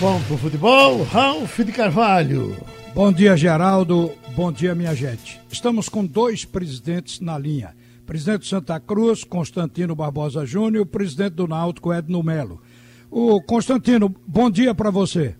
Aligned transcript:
Vamos 0.00 0.26
pro 0.26 0.38
futebol, 0.38 1.02
Ralf 1.02 1.58
de 1.58 1.72
Carvalho. 1.72 2.56
Bom 2.94 3.12
dia, 3.12 3.36
Geraldo. 3.36 4.10
Bom 4.34 4.50
dia, 4.50 4.74
minha 4.74 4.94
gente. 4.94 5.38
Estamos 5.50 5.90
com 5.90 6.06
dois 6.06 6.42
presidentes 6.42 7.20
na 7.20 7.36
linha. 7.36 7.76
Presidente 8.06 8.44
de 8.44 8.48
Santa 8.48 8.80
Cruz, 8.80 9.24
Constantino 9.24 9.94
Barbosa 9.94 10.46
Júnior, 10.46 10.76
e 10.76 10.80
o 10.80 10.86
presidente 10.86 11.34
do 11.34 11.46
Náutico, 11.46 11.92
Edno 11.92 12.22
Melo. 12.22 12.62
O 13.10 13.42
Constantino, 13.42 14.08
bom 14.26 14.50
dia 14.50 14.74
para 14.74 14.90
você. 14.90 15.36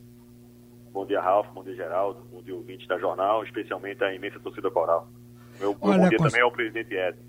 Bom 0.92 1.06
dia, 1.06 1.22
Ralf. 1.22 1.48
Bom 1.54 1.64
dia, 1.64 1.74
Geraldo. 1.74 2.20
Bom 2.30 2.42
dia, 2.42 2.54
ouvinte 2.54 2.86
da 2.86 2.98
jornal, 2.98 3.42
especialmente 3.44 4.04
a 4.04 4.14
imensa 4.14 4.38
torcida 4.40 4.70
coral. 4.70 5.08
Meu, 5.58 5.70
meu 5.70 5.78
Olha, 5.80 6.02
bom 6.02 6.08
dia 6.10 6.18
Const... 6.18 6.32
também 6.32 6.44
ao 6.44 6.52
presidente 6.52 6.94
Edno. 6.94 7.22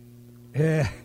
É. 0.53 0.83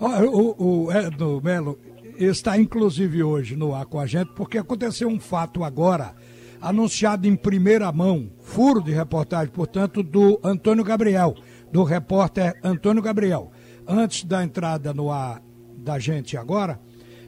O, 0.00 0.86
o 0.86 0.92
Edno 0.92 1.40
Melo 1.42 1.78
está 2.16 2.58
inclusive 2.58 3.22
hoje 3.22 3.56
no 3.56 3.74
ar 3.74 3.86
com 3.86 3.98
a 3.98 4.06
gente, 4.06 4.32
porque 4.34 4.58
aconteceu 4.58 5.08
um 5.08 5.20
fato 5.20 5.64
agora, 5.64 6.14
anunciado 6.60 7.26
em 7.26 7.34
primeira 7.36 7.90
mão, 7.90 8.30
furo 8.40 8.82
de 8.82 8.92
reportagem, 8.92 9.52
portanto, 9.52 10.02
do 10.02 10.40
Antônio 10.42 10.84
Gabriel, 10.84 11.34
do 11.72 11.82
repórter 11.82 12.54
Antônio 12.62 13.02
Gabriel. 13.02 13.50
Antes 13.86 14.24
da 14.24 14.44
entrada 14.44 14.94
no 14.94 15.10
ar 15.10 15.42
da 15.76 15.98
gente 15.98 16.36
agora, 16.36 16.78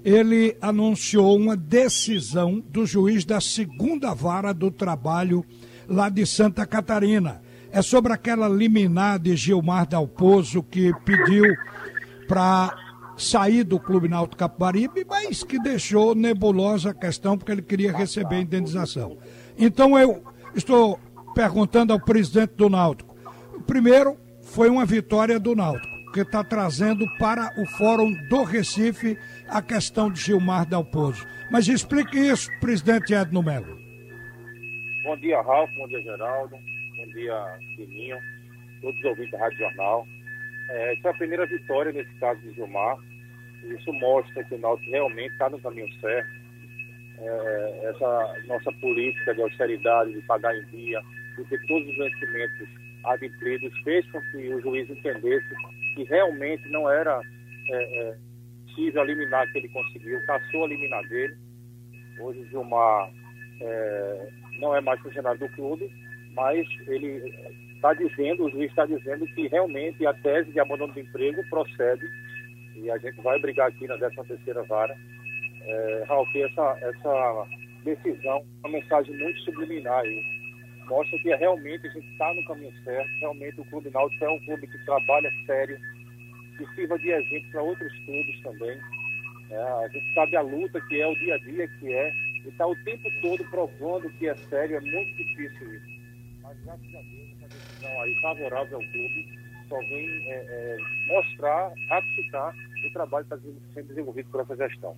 ele 0.05 0.57
anunciou 0.61 1.37
uma 1.37 1.57
decisão 1.57 2.63
do 2.69 2.85
juiz 2.85 3.25
da 3.25 3.41
segunda 3.41 4.13
vara 4.13 4.53
do 4.53 4.71
trabalho 4.71 5.45
lá 5.89 6.09
de 6.09 6.27
Santa 6.27 6.67
Catarina. 6.67 7.41
É 7.73 7.83
sobre 7.83 8.13
aquela 8.13 8.49
liminar 8.49 9.19
de 9.19 9.35
Gilmar 9.35 9.89
Dalpozo 9.89 10.63
que 10.63 10.93
pediu 11.05 11.45
para 12.29 12.84
sair 13.17 13.65
do 13.65 13.79
Clube 13.79 14.09
Náutico 14.09 14.37
Capibaribe, 14.37 15.05
mas 15.09 15.43
que 15.43 15.59
deixou 15.59 16.15
nebulosa 16.15 16.91
a 16.91 16.95
questão 16.95 17.37
porque 17.37 17.53
ele 17.53 17.63
queria 17.63 17.93
receber 17.93 18.41
indenização. 18.41 19.19
Então 19.57 19.99
eu 19.99 20.23
estou 20.55 20.99
perguntando 21.35 21.93
ao 21.93 22.01
presidente 22.01 22.55
do 22.55 22.69
Náutico. 22.69 23.15
Primeiro, 23.67 24.17
foi 24.43 24.69
uma 24.69 24.85
vitória 24.85 25.39
do 25.39 25.55
Náutico, 25.55 26.13
que 26.13 26.21
está 26.21 26.45
trazendo 26.45 27.05
para 27.19 27.53
o 27.61 27.67
Fórum 27.77 28.13
do 28.29 28.43
Recife 28.43 29.19
a 29.49 29.61
questão 29.63 30.11
de 30.11 30.21
Gilmar 30.21 30.67
Dalpozo. 30.67 31.27
Mas 31.51 31.69
explique 31.69 32.19
isso, 32.19 32.51
presidente 32.61 33.15
Edno 33.15 33.43
Melo. 33.43 33.79
Bom 35.05 35.17
dia, 35.19 35.41
Ralf, 35.43 35.71
bom 35.77 35.87
dia, 35.89 36.01
Geraldo, 36.03 36.57
bom 36.97 37.07
dia, 37.13 37.59
Sininho, 37.77 38.17
todos 38.81 38.99
os 38.99 39.05
ouvintes 39.05 39.33
da 39.33 39.39
Rádio 39.39 39.59
Jornal. 39.59 40.07
É, 40.69 40.93
essa 40.95 41.09
é 41.09 41.11
a 41.11 41.15
primeira 41.15 41.47
vitória 41.47 41.93
nesse 41.93 42.13
caso 42.15 42.41
de 42.41 42.53
Gilmar. 42.55 42.97
Isso 43.65 43.93
mostra 43.95 44.45
que 44.45 44.55
o 44.55 44.59
Náutico 44.59 44.91
realmente 44.91 45.33
está 45.33 45.49
no 45.49 45.59
caminho 45.61 45.89
certo. 46.01 46.45
É, 47.19 47.91
essa 47.91 48.35
nossa 48.47 48.73
política 48.73 49.35
de 49.35 49.43
austeridade, 49.43 50.13
de 50.13 50.21
pagar 50.23 50.55
em 50.57 50.65
dia, 50.67 51.01
de 51.37 51.45
ter 51.45 51.65
todos 51.67 51.89
os 51.89 51.97
vencimentos 51.97 52.69
adimplidos, 53.05 53.79
fez 53.83 54.11
com 54.11 54.21
que 54.31 54.55
o 54.55 54.61
juiz 54.61 54.89
entendesse 54.91 55.55
que 55.95 56.03
realmente 56.05 56.69
não 56.71 56.91
era 56.91 57.21
é, 57.71 58.01
é, 58.01 58.17
possível 58.67 59.03
eliminar 59.05 59.51
que 59.53 59.59
ele 59.59 59.69
conseguiu, 59.69 60.27
caçou 60.27 60.65
a 60.65 60.69
liminar 60.69 61.07
dele. 61.09 61.37
Hoje 62.21 62.41
o 62.41 62.49
Gilmar 62.49 63.11
é, 63.61 64.29
não 64.59 64.75
é 64.75 64.81
mais 64.81 65.01
funcionário 65.01 65.39
do 65.39 65.49
clube, 65.51 65.91
mas 66.35 66.67
ele 66.89 67.23
está 67.85 67.93
dizendo, 67.93 68.45
o 68.45 68.51
juiz 68.51 68.71
está 68.71 68.87
dizendo 68.87 69.27
que 69.27 69.47
realmente 69.49 70.07
a 70.07 70.15
tese 70.15 70.51
de 70.51 70.59
abandono 70.59 70.95
do 70.95 71.01
emprego 71.01 71.47
procede 71.51 72.09
e 72.77 72.91
a 72.91 72.97
gente 72.97 73.21
vai 73.21 73.39
brigar 73.39 73.69
aqui 73.69 73.87
na 73.87 73.99
13 73.99 74.17
terceira 74.27 74.63
vara. 74.63 74.97
É, 75.61 76.05
Ralf, 76.09 76.35
essa, 76.35 76.79
essa 76.81 77.47
decisão 77.85 78.43
uma 78.61 78.71
mensagem 78.71 79.15
muito 79.19 79.39
subliminar 79.41 80.01
aí. 80.01 80.25
Mostra 80.89 81.19
que 81.19 81.35
realmente 81.35 81.87
a 81.87 81.91
gente 81.91 82.11
está 82.13 82.33
no 82.33 82.45
caminho 82.47 82.73
certo, 82.85 83.11
realmente 83.21 83.61
o 83.61 83.65
Clube 83.67 83.91
Náutico 83.91 84.25
é 84.25 84.31
um 84.31 84.41
clube 84.41 84.67
que 84.67 84.85
trabalha 84.87 85.31
sério, 85.47 85.79
que 86.57 86.67
sirva 86.75 86.99
de 86.99 87.11
exemplo 87.11 87.51
para 87.53 87.63
outros 87.63 87.93
clubes 88.07 88.43
também. 88.43 88.79
É, 89.51 89.57
a 89.57 89.89
gente 89.89 90.15
sabe 90.15 90.37
a 90.37 90.41
luta 90.41 90.81
que 90.83 91.01
é, 91.01 91.07
o 91.07 91.15
dia 91.17 91.35
a 91.35 91.39
dia 91.39 91.69
que 91.69 91.93
é, 91.93 92.13
e 92.45 92.49
está 92.49 92.67
o 92.67 92.77
tempo 92.77 93.11
todo 93.21 93.45
provando 93.51 94.11
que 94.19 94.29
é 94.29 94.35
sério, 94.35 94.77
é 94.77 94.81
muito 94.81 95.15
difícil 95.17 95.75
isso. 95.75 96.04
Mas 96.45 96.57
graças 96.63 96.87
a 96.87 97.01
Deus, 97.01 97.31
essa 97.41 97.49
decisão 97.49 98.03
aí 98.03 98.21
favorável 98.21 98.77
ao 98.77 98.85
clube 98.85 99.39
só 99.67 99.79
vem 99.79 100.31
é, 100.31 100.35
é, 100.35 100.77
mostrar, 101.07 101.73
ratificar 101.89 102.55
o 102.87 102.93
trabalho 102.93 103.25
que 103.25 103.35
está 103.35 103.51
sendo 103.73 103.89
desenvolvido 103.89 104.29
por 104.31 104.41
essa 104.43 104.55
gestão. 104.57 104.95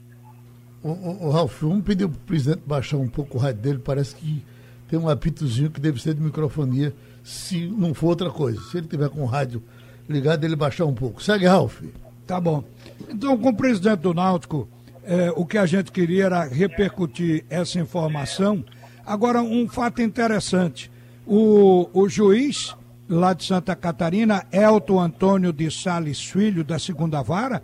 O, 0.82 0.90
o, 0.90 1.26
o 1.26 1.30
Ralf, 1.30 1.62
vamos 1.62 1.84
pedir 1.84 2.08
para 2.08 2.16
o 2.16 2.20
presidente 2.20 2.62
baixar 2.66 2.96
um 2.96 3.08
pouco 3.08 3.38
o 3.38 3.40
rádio 3.40 3.62
dele, 3.62 3.78
parece 3.78 4.16
que 4.16 4.44
tem 4.88 4.98
um 4.98 5.08
apitozinho 5.08 5.70
que 5.70 5.80
deve 5.80 6.02
ser 6.02 6.14
de 6.14 6.20
microfonia, 6.20 6.92
se 7.22 7.66
não 7.68 7.94
for 7.94 8.08
outra 8.08 8.30
coisa. 8.30 8.60
Se 8.62 8.78
ele 8.78 8.88
tiver 8.88 9.08
com 9.08 9.22
o 9.22 9.26
rádio 9.26 9.62
ligado, 10.08 10.44
ele 10.44 10.56
baixar 10.56 10.84
um 10.84 10.94
pouco. 10.94 11.22
Segue, 11.22 11.46
Ralf. 11.46 11.80
Tá 12.26 12.40
bom. 12.40 12.64
Então, 13.08 13.38
com 13.38 13.50
o 13.50 13.56
presidente 13.56 14.00
do 14.00 14.12
Náutico, 14.12 14.68
é, 15.04 15.30
o 15.30 15.46
que 15.46 15.58
a 15.58 15.66
gente 15.66 15.92
queria 15.92 16.24
era 16.24 16.44
repercutir 16.44 17.44
essa 17.48 17.78
informação. 17.78 18.64
Agora, 19.04 19.40
um 19.40 19.68
fato 19.68 20.02
interessante. 20.02 20.90
O, 21.26 21.88
o 21.92 22.08
juiz 22.08 22.76
lá 23.08 23.32
de 23.32 23.44
Santa 23.44 23.74
Catarina, 23.74 24.46
Elton 24.52 25.00
Antônio 25.00 25.52
de 25.52 25.70
Sales 25.70 26.22
Filho, 26.24 26.64
da 26.64 26.78
segunda 26.78 27.22
vara, 27.22 27.62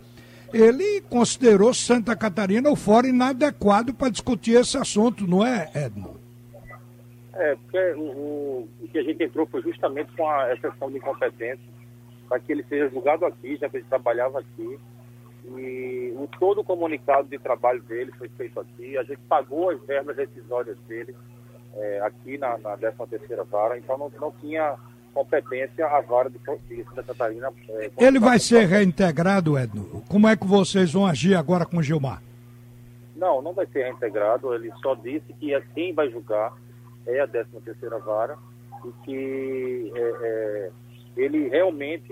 ele 0.53 1.01
considerou 1.01 1.73
Santa 1.73 2.15
Catarina 2.15 2.69
o 2.69 2.75
fórum 2.75 3.07
inadequado 3.07 3.93
para 3.93 4.09
discutir 4.09 4.53
esse 4.53 4.77
assunto, 4.77 5.27
não 5.27 5.45
é, 5.45 5.69
Edmo? 5.73 6.19
É, 7.33 7.55
porque 7.55 7.93
o, 7.93 8.67
o, 8.81 8.87
que 8.91 8.99
a 8.99 9.03
gente 9.03 9.23
entrou 9.23 9.47
foi 9.47 9.61
justamente 9.63 10.11
com 10.15 10.29
a 10.29 10.53
exceção 10.53 10.91
de 10.91 10.97
incompetência, 10.97 11.65
para 12.29 12.39
que 12.39 12.51
ele 12.51 12.63
seja 12.69 12.89
julgado 12.89 13.25
aqui, 13.25 13.55
já 13.57 13.67
que 13.67 13.77
ele 13.77 13.85
trabalhava 13.89 14.39
aqui. 14.39 14.77
E 15.45 16.13
o, 16.15 16.29
todo 16.39 16.61
o 16.61 16.63
comunicado 16.63 17.27
de 17.27 17.39
trabalho 17.39 17.81
dele 17.83 18.11
foi 18.17 18.29
feito 18.29 18.59
aqui, 18.59 18.97
a 18.97 19.03
gente 19.03 19.19
pagou 19.27 19.71
as 19.71 19.81
verbas 19.81 20.15
decisórias 20.15 20.77
dele 20.87 21.15
é, 21.75 22.01
aqui 22.01 22.37
na, 22.37 22.57
na 22.57 22.77
13 22.77 22.97
terceira 23.09 23.43
vara, 23.43 23.77
então 23.77 23.97
não, 23.97 24.11
não 24.19 24.31
tinha 24.39 24.75
competência 25.13 25.85
a 25.85 26.01
vara 26.01 26.29
de, 26.29 26.39
de 26.67 26.83
Santa 26.85 27.03
Catarina. 27.03 27.51
É, 27.69 27.91
Ele 27.97 28.19
vai 28.19 28.39
ser 28.39 28.65
reintegrado, 28.65 29.57
Edno? 29.57 30.03
Como 30.09 30.27
é 30.27 30.35
que 30.35 30.45
vocês 30.45 30.93
vão 30.93 31.05
agir 31.05 31.35
agora 31.35 31.65
com 31.65 31.77
o 31.77 31.83
Gilmar? 31.83 32.21
Não, 33.15 33.41
não 33.41 33.53
vai 33.53 33.65
ser 33.67 33.83
reintegrado. 33.83 34.53
Ele 34.53 34.71
só 34.81 34.95
disse 34.95 35.31
que 35.39 35.53
é 35.53 35.61
quem 35.73 35.93
vai 35.93 36.09
julgar 36.09 36.53
é 37.05 37.19
a 37.19 37.27
13 37.27 37.49
terceira 37.63 37.99
vara 37.99 38.37
e 38.85 39.05
que 39.05 39.91
é, 39.95 39.99
é, 39.99 40.71
ele 41.17 41.47
realmente 41.49 42.11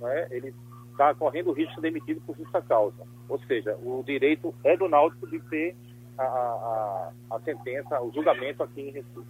né, 0.00 0.28
ele 0.30 0.54
está 0.90 1.14
correndo 1.14 1.50
o 1.50 1.52
risco 1.52 1.74
de 1.76 1.80
ser 1.80 1.92
demitido 1.92 2.20
por 2.26 2.36
justa 2.36 2.60
causa. 2.62 3.06
Ou 3.28 3.38
seja, 3.40 3.76
o 3.82 4.02
direito 4.04 4.54
é 4.64 4.76
do 4.76 4.88
Náutico 4.88 5.28
de 5.28 5.38
ter 5.40 5.76
a, 6.22 7.10
a, 7.30 7.40
sentença, 7.40 8.00
o 8.00 8.12
julgamento 8.12 8.62
aqui 8.62 8.80
em 8.80 8.90
Recife. 8.90 9.26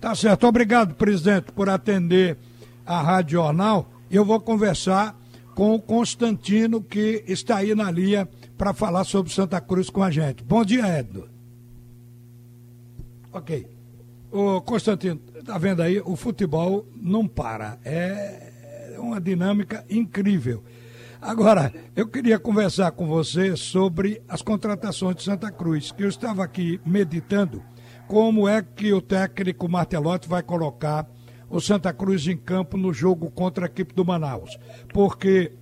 Tá 0.00 0.14
certo. 0.14 0.46
Obrigado, 0.46 0.94
presidente, 0.94 1.52
por 1.52 1.68
atender 1.68 2.36
a 2.84 3.00
Rádio 3.00 3.38
Jornal. 3.38 3.86
Eu 4.10 4.24
vou 4.24 4.40
conversar 4.40 5.16
com 5.54 5.74
o 5.74 5.80
Constantino, 5.80 6.82
que 6.82 7.24
está 7.26 7.58
aí 7.58 7.74
na 7.74 7.90
linha 7.90 8.28
para 8.58 8.72
falar 8.72 9.04
sobre 9.04 9.32
Santa 9.32 9.60
Cruz 9.60 9.88
com 9.90 10.02
a 10.02 10.10
gente. 10.10 10.42
Bom 10.42 10.64
dia, 10.64 10.86
Edno. 10.98 11.28
Ok. 13.32 13.66
Ô, 14.30 14.60
Constantino, 14.60 15.20
tá 15.44 15.56
vendo 15.58 15.82
aí? 15.82 16.00
O 16.00 16.16
futebol 16.16 16.86
não 16.96 17.28
para. 17.28 17.78
É 17.84 18.96
uma 18.98 19.20
dinâmica 19.20 19.84
incrível. 19.88 20.62
Agora, 21.22 21.72
eu 21.94 22.08
queria 22.08 22.36
conversar 22.36 22.90
com 22.90 23.06
você 23.06 23.54
sobre 23.54 24.20
as 24.28 24.42
contratações 24.42 25.14
de 25.14 25.22
Santa 25.22 25.52
Cruz, 25.52 25.92
que 25.92 26.02
eu 26.02 26.08
estava 26.08 26.42
aqui 26.42 26.80
meditando 26.84 27.62
como 28.08 28.48
é 28.48 28.60
que 28.60 28.92
o 28.92 29.00
técnico 29.00 29.68
Martelotti 29.68 30.28
vai 30.28 30.42
colocar 30.42 31.08
o 31.48 31.60
Santa 31.60 31.92
Cruz 31.92 32.26
em 32.26 32.36
campo 32.36 32.76
no 32.76 32.92
jogo 32.92 33.30
contra 33.30 33.66
a 33.66 33.70
equipe 33.70 33.94
do 33.94 34.04
Manaus. 34.04 34.58
Porque 34.92 35.52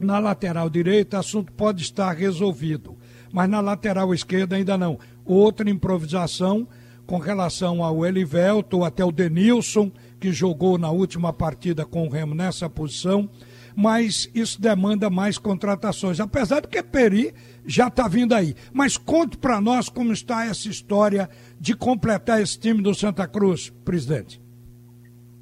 na 0.00 0.18
lateral 0.18 0.70
direita 0.70 1.18
o 1.18 1.20
assunto 1.20 1.52
pode 1.52 1.82
estar 1.82 2.10
resolvido, 2.12 2.96
mas 3.30 3.46
na 3.46 3.60
lateral 3.60 4.14
esquerda 4.14 4.56
ainda 4.56 4.78
não. 4.78 4.98
Outra 5.22 5.68
improvisação 5.68 6.66
com 7.06 7.18
relação 7.18 7.84
ao 7.84 8.06
Elivelto, 8.06 8.82
até 8.84 9.04
o 9.04 9.12
Denilson, 9.12 9.92
que 10.18 10.32
jogou 10.32 10.78
na 10.78 10.90
última 10.90 11.30
partida 11.30 11.84
com 11.84 12.06
o 12.06 12.10
Remo 12.10 12.34
nessa 12.34 12.70
posição, 12.70 13.28
mas 13.80 14.28
isso 14.34 14.60
demanda 14.60 15.08
mais 15.08 15.38
contratações, 15.38 16.18
apesar 16.18 16.62
de 16.62 16.66
que 16.66 16.82
Peri 16.82 17.32
já 17.64 17.86
está 17.86 18.08
vindo 18.08 18.34
aí. 18.34 18.52
Mas 18.74 18.96
conte 18.96 19.38
para 19.38 19.60
nós 19.60 19.88
como 19.88 20.12
está 20.12 20.44
essa 20.44 20.68
história 20.68 21.28
de 21.60 21.76
completar 21.76 22.40
esse 22.40 22.58
time 22.58 22.82
do 22.82 22.92
Santa 22.92 23.28
Cruz, 23.28 23.70
presidente. 23.84 24.42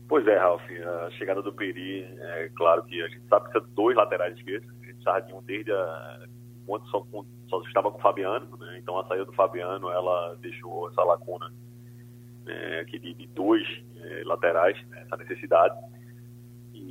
Pois 0.06 0.26
é, 0.26 0.36
Ralf, 0.36 0.60
a 1.06 1.10
chegada 1.12 1.40
do 1.40 1.50
Peri, 1.50 2.02
é 2.02 2.50
claro 2.54 2.84
que 2.84 3.00
a 3.00 3.08
gente 3.08 3.26
sabe 3.26 3.46
que 3.46 3.52
são 3.58 3.66
dois 3.70 3.96
laterais 3.96 4.36
esquerdos, 4.36 4.68
a 4.82 4.84
gente 4.84 5.02
sabe 5.02 5.28
de 5.28 5.32
um 5.32 5.42
desde 5.42 5.72
a 5.72 6.26
conta 6.66 6.84
só, 6.90 7.06
só 7.48 7.62
estava 7.62 7.90
com 7.90 7.96
o 7.96 8.02
Fabiano, 8.02 8.54
né? 8.58 8.78
então 8.82 8.98
a 8.98 9.06
saída 9.06 9.24
do 9.24 9.32
Fabiano 9.32 9.88
ela 9.88 10.36
deixou 10.42 10.90
essa 10.90 11.02
lacuna 11.02 11.50
né, 12.44 12.80
aqui 12.80 12.98
de, 12.98 13.14
de 13.14 13.26
dois 13.28 13.66
é, 13.96 14.22
laterais, 14.26 14.76
né, 14.88 15.04
essa 15.06 15.16
necessidade. 15.16 15.74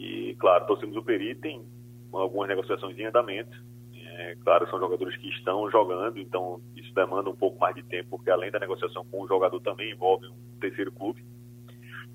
E, 0.06 0.36
claro, 0.36 0.68
torcemos 0.68 0.96
o 0.96 1.02
Peri, 1.02 1.34
tem 1.34 1.66
algumas 2.14 2.48
negociações 2.48 2.96
em 3.00 3.06
andamento. 3.06 3.58
É, 3.96 4.36
claro, 4.44 4.70
são 4.70 4.80
jogadores 4.80 5.18
que 5.18 5.30
estão 5.30 5.70
jogando, 5.72 6.20
então 6.20 6.62
isso 6.76 6.94
demanda 6.94 7.28
um 7.28 7.36
pouco 7.36 7.60
mais 7.60 7.74
de 7.74 7.82
tempo, 7.82 8.12
porque 8.12 8.30
além 8.30 8.52
da 8.52 8.60
negociação 8.60 9.04
com 9.06 9.24
o 9.24 9.28
jogador 9.28 9.60
também 9.62 9.92
envolve 9.92 10.28
um 10.28 10.60
terceiro 10.62 10.92
clube, 10.92 11.26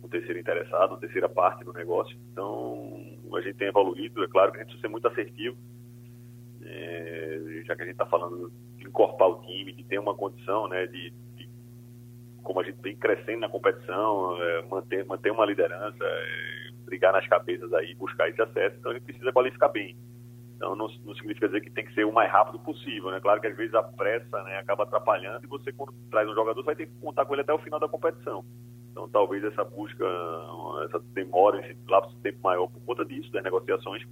um 0.05 0.09
terceiro 0.09 0.39
interessado, 0.39 0.93
uma 0.93 1.01
terceira 1.01 1.29
parte 1.29 1.65
do 1.65 1.73
negócio. 1.73 2.17
Então, 2.31 3.03
a 3.35 3.41
gente 3.41 3.57
tem 3.57 3.67
evoluído, 3.67 4.23
é 4.23 4.29
claro 4.29 4.53
que 4.53 4.59
a 4.59 4.61
gente 4.61 4.69
precisa 4.69 4.87
ser 4.87 4.93
muito 4.93 5.09
assertivo, 5.09 5.57
é, 6.63 7.63
já 7.67 7.75
que 7.75 7.83
a 7.83 7.85
gente 7.85 7.95
está 7.95 8.07
falando 8.07 8.53
de 8.77 8.87
encorpar 8.87 9.29
o 9.29 9.43
time, 9.43 9.73
de 9.73 9.83
ter 9.83 9.99
uma 9.99 10.15
condição, 10.15 10.69
né, 10.69 10.87
de, 10.87 11.11
de 11.11 11.49
como 12.45 12.61
a 12.61 12.65
gente 12.65 12.81
vem 12.81 12.97
crescendo 12.97 13.41
na 13.41 13.49
competição, 13.49 14.41
é, 14.41 14.63
manter, 14.63 15.05
manter 15.05 15.33
uma 15.33 15.45
liderança, 15.45 16.05
é, 16.05 16.60
brigar 16.91 17.13
nas 17.13 17.27
cabeças 17.29 17.73
aí, 17.73 17.95
buscar 17.95 18.29
esse 18.29 18.43
acesso, 18.43 18.77
então 18.79 18.93
gente 18.93 19.05
precisa 19.05 19.33
qualificar 19.33 19.69
bem. 19.69 19.97
Então 20.57 20.77
não, 20.77 20.89
não, 21.07 21.15
significa 21.15 21.47
dizer 21.47 21.63
que 21.63 21.71
tem 21.71 21.87
que 21.87 21.95
ser 21.95 22.05
o 22.05 22.13
mais 22.13 22.31
rápido 22.31 22.59
possível, 22.59 23.11
né? 23.11 23.21
Claro 23.21 23.41
que 23.41 23.47
às 23.47 23.57
vezes 23.57 23.75
a 23.75 23.83
pressa 23.83 24.43
né, 24.43 24.59
acaba 24.59 24.83
atrapalhando 24.83 25.43
e 25.45 25.49
você 25.49 25.73
quando 25.73 25.95
traz 26.11 26.29
um 26.29 26.35
jogador 26.35 26.63
vai 26.63 26.77
ter 26.77 26.87
que 26.87 26.93
contar 27.01 27.25
com 27.25 27.33
ele 27.33 27.43
até 27.43 27.55
o 27.55 27.59
final 27.59 27.81
da 27.81 27.89
competição. 27.89 28.45
Então 28.91 29.09
talvez 29.09 29.43
essa 29.45 29.65
busca, 29.65 30.05
essa 30.85 30.99
demora, 31.15 31.67
esse 31.67 31.81
lapso 31.89 32.15
de 32.17 32.23
tempo 32.23 32.41
maior 32.43 32.67
por 32.67 32.83
conta 32.83 33.05
disso, 33.07 33.33
das 33.33 33.43
negociações 33.43 34.03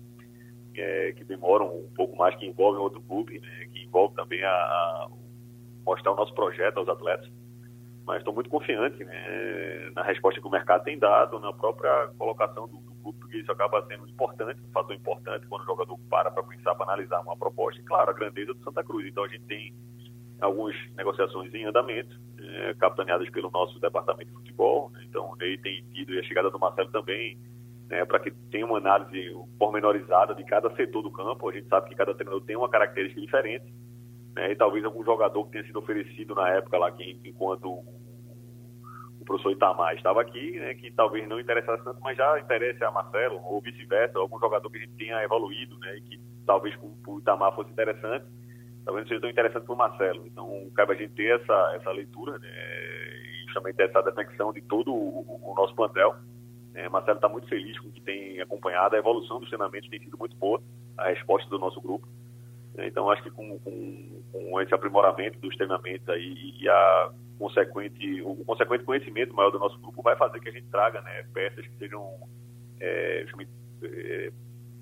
é, 0.74 1.12
que 1.12 1.24
demoram 1.24 1.66
um 1.66 1.90
pouco 1.94 2.16
mais, 2.16 2.34
que 2.36 2.46
envolvem 2.46 2.80
outro 2.80 3.02
clube, 3.02 3.40
né, 3.40 3.66
que 3.72 3.82
envolve 3.82 4.14
também 4.14 4.42
a, 4.42 4.50
a, 4.50 5.08
mostrar 5.84 6.12
o 6.12 6.16
nosso 6.16 6.32
projeto 6.34 6.78
aos 6.78 6.88
atletas. 6.88 7.28
Mas 8.08 8.20
estou 8.20 8.32
muito 8.32 8.48
confiante 8.48 9.04
né, 9.04 9.90
na 9.94 10.02
resposta 10.02 10.40
que 10.40 10.46
o 10.46 10.50
mercado 10.50 10.82
tem 10.82 10.98
dado, 10.98 11.38
na 11.40 11.52
própria 11.52 12.08
colocação 12.16 12.66
do, 12.66 12.78
do 12.78 12.94
clube, 13.02 13.18
porque 13.18 13.36
isso 13.36 13.52
acaba 13.52 13.84
sendo 13.86 14.08
importante, 14.08 14.58
um 14.66 14.72
fator 14.72 14.96
importante 14.96 15.46
quando 15.46 15.60
o 15.60 15.66
jogador 15.66 15.98
para 16.08 16.30
para 16.30 16.42
pensar, 16.42 16.74
para 16.74 16.86
analisar 16.86 17.20
uma 17.20 17.36
proposta. 17.36 17.78
E, 17.78 17.84
claro, 17.84 18.08
a 18.08 18.14
grandeza 18.14 18.54
do 18.54 18.64
Santa 18.64 18.82
Cruz. 18.82 19.06
Então 19.06 19.24
a 19.24 19.28
gente 19.28 19.44
tem 19.44 19.74
algumas 20.40 20.74
negociações 20.96 21.52
em 21.52 21.66
andamento, 21.66 22.18
é, 22.40 22.72
capitaneadas 22.80 23.28
pelo 23.28 23.50
nosso 23.50 23.78
departamento 23.78 24.30
de 24.30 24.36
futebol. 24.38 24.88
Né, 24.92 25.04
então, 25.06 25.34
ele 25.38 25.58
tem 25.58 25.84
tido, 25.92 26.14
e 26.14 26.18
a 26.18 26.22
chegada 26.22 26.50
do 26.50 26.58
Marcelo 26.58 26.90
também, 26.90 27.36
né, 27.90 28.06
para 28.06 28.20
que 28.20 28.30
tenha 28.50 28.64
uma 28.64 28.78
análise 28.78 29.36
pormenorizada 29.58 30.34
de 30.34 30.44
cada 30.44 30.74
setor 30.76 31.02
do 31.02 31.10
campo. 31.10 31.46
A 31.46 31.52
gente 31.52 31.68
sabe 31.68 31.90
que 31.90 31.94
cada 31.94 32.14
treinador 32.14 32.42
tem 32.46 32.56
uma 32.56 32.70
característica 32.70 33.20
diferente, 33.20 33.66
né, 34.38 34.52
e 34.52 34.56
talvez 34.56 34.84
algum 34.84 35.04
jogador 35.04 35.44
que 35.44 35.50
tenha 35.50 35.64
sido 35.64 35.80
oferecido 35.80 36.32
na 36.32 36.48
época 36.50 36.78
lá, 36.78 36.92
que 36.92 37.20
enquanto 37.24 37.68
o 37.68 39.24
professor 39.26 39.50
Itamar 39.50 39.96
estava 39.96 40.20
aqui, 40.22 40.52
né, 40.60 40.74
que 40.74 40.92
talvez 40.92 41.28
não 41.28 41.40
interessasse 41.40 41.82
tanto, 41.82 42.00
mas 42.00 42.16
já 42.16 42.38
interesse 42.38 42.82
a 42.84 42.90
Marcelo, 42.92 43.40
ou 43.44 43.60
vice-versa, 43.60 44.16
algum 44.16 44.38
jogador 44.38 44.70
que 44.70 44.78
a 44.78 44.80
gente 44.80 44.94
tenha 44.96 45.20
evoluído, 45.24 45.76
né, 45.80 45.96
e 45.96 46.00
que 46.02 46.20
talvez 46.46 46.76
para 46.76 47.12
o 47.12 47.18
Itamar 47.18 47.52
fosse 47.52 47.72
interessante, 47.72 48.26
talvez 48.84 49.04
não 49.04 49.08
seja 49.08 49.20
tão 49.20 49.30
interessante 49.30 49.64
para 49.64 49.74
o 49.74 49.76
Marcelo. 49.76 50.26
Então, 50.28 50.70
cabe 50.76 50.92
a 50.92 50.96
gente 50.96 51.14
ter 51.14 51.40
essa, 51.40 51.72
essa 51.74 51.90
leitura, 51.90 52.38
né, 52.38 52.48
e 52.48 53.44
justamente 53.46 53.82
essa 53.82 54.00
detecção 54.02 54.52
de 54.52 54.62
todo 54.62 54.94
o, 54.94 55.50
o 55.50 55.54
nosso 55.56 55.74
plantel, 55.74 56.14
é, 56.74 56.88
Marcelo 56.88 57.16
está 57.16 57.28
muito 57.28 57.48
feliz 57.48 57.76
com 57.80 57.88
o 57.88 57.92
que 57.92 58.00
tem 58.00 58.40
acompanhado. 58.40 58.94
A 58.94 58.98
evolução 59.00 59.40
dos 59.40 59.48
treinamentos 59.48 59.90
tem 59.90 59.98
sido 59.98 60.16
muito 60.16 60.36
boa, 60.36 60.62
a 60.96 61.08
resposta 61.08 61.50
do 61.50 61.58
nosso 61.58 61.80
grupo. 61.80 62.06
É, 62.78 62.86
então, 62.86 63.10
acho 63.10 63.22
que 63.24 63.30
com, 63.30 63.58
com, 63.58 64.22
com, 64.32 64.60
esse 64.60 64.72
aprimoramento 64.72 65.38
dos 65.40 65.54
treinamentos 65.56 66.08
aí 66.08 66.54
e 66.60 66.68
a 66.68 67.10
consequente, 67.36 68.22
o 68.22 68.36
consequente 68.44 68.84
conhecimento 68.84 69.34
maior 69.34 69.50
do 69.50 69.58
nosso 69.58 69.78
grupo 69.80 70.00
vai 70.00 70.16
fazer 70.16 70.38
que 70.38 70.48
a 70.48 70.52
gente 70.52 70.68
traga 70.68 71.00
né, 71.02 71.24
peças 71.34 71.66
que 71.66 71.76
sejam 71.76 72.20
é, 72.80 73.26
é, 73.82 74.32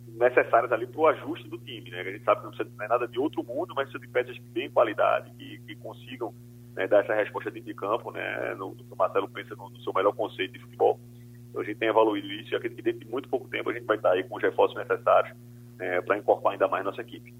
necessárias 0.08 0.70
ali 0.72 0.86
para 0.86 1.00
o 1.00 1.06
ajuste 1.06 1.48
do 1.48 1.56
time. 1.58 1.90
Né? 1.90 2.00
A 2.00 2.04
gente 2.04 2.24
sabe 2.24 2.40
que 2.40 2.44
não, 2.44 2.52
precisa, 2.52 2.76
não 2.76 2.84
é 2.84 2.88
nada 2.88 3.08
de 3.08 3.18
outro 3.18 3.42
mundo, 3.42 3.74
mas 3.74 3.88
precisa 3.88 4.06
de 4.06 4.12
peças 4.12 4.36
que 4.36 4.52
têm 4.52 4.70
qualidade, 4.70 5.30
que, 5.38 5.58
que 5.60 5.76
consigam 5.76 6.34
né, 6.74 6.86
dar 6.86 7.02
essa 7.02 7.14
resposta 7.14 7.50
dentro 7.50 7.68
de 7.68 7.74
campo, 7.74 8.10
né, 8.10 8.54
no, 8.58 8.74
no 8.74 8.84
que 8.84 8.92
o 8.92 8.96
Marcelo 8.96 9.28
pensa 9.28 9.56
no, 9.56 9.70
no 9.70 9.80
seu 9.80 9.92
melhor 9.94 10.12
conceito 10.12 10.52
de 10.52 10.58
futebol. 10.58 11.00
Então, 11.48 11.62
a 11.62 11.64
gente 11.64 11.78
tem 11.78 11.88
evoluído 11.88 12.26
isso 12.28 12.52
e 12.52 12.56
acredito 12.56 12.76
que 12.76 12.82
dentro 12.82 13.00
de 13.00 13.10
muito 13.10 13.28
pouco 13.30 13.48
tempo 13.48 13.70
a 13.70 13.72
gente 13.72 13.86
vai 13.86 13.96
estar 13.96 14.10
aí 14.10 14.22
com 14.22 14.36
os 14.36 14.42
reforços 14.42 14.76
necessários 14.76 15.34
né, 15.78 16.02
para 16.02 16.18
incorporar 16.18 16.52
ainda 16.52 16.68
mais 16.68 16.84
nossa 16.84 17.00
equipe. 17.00 17.32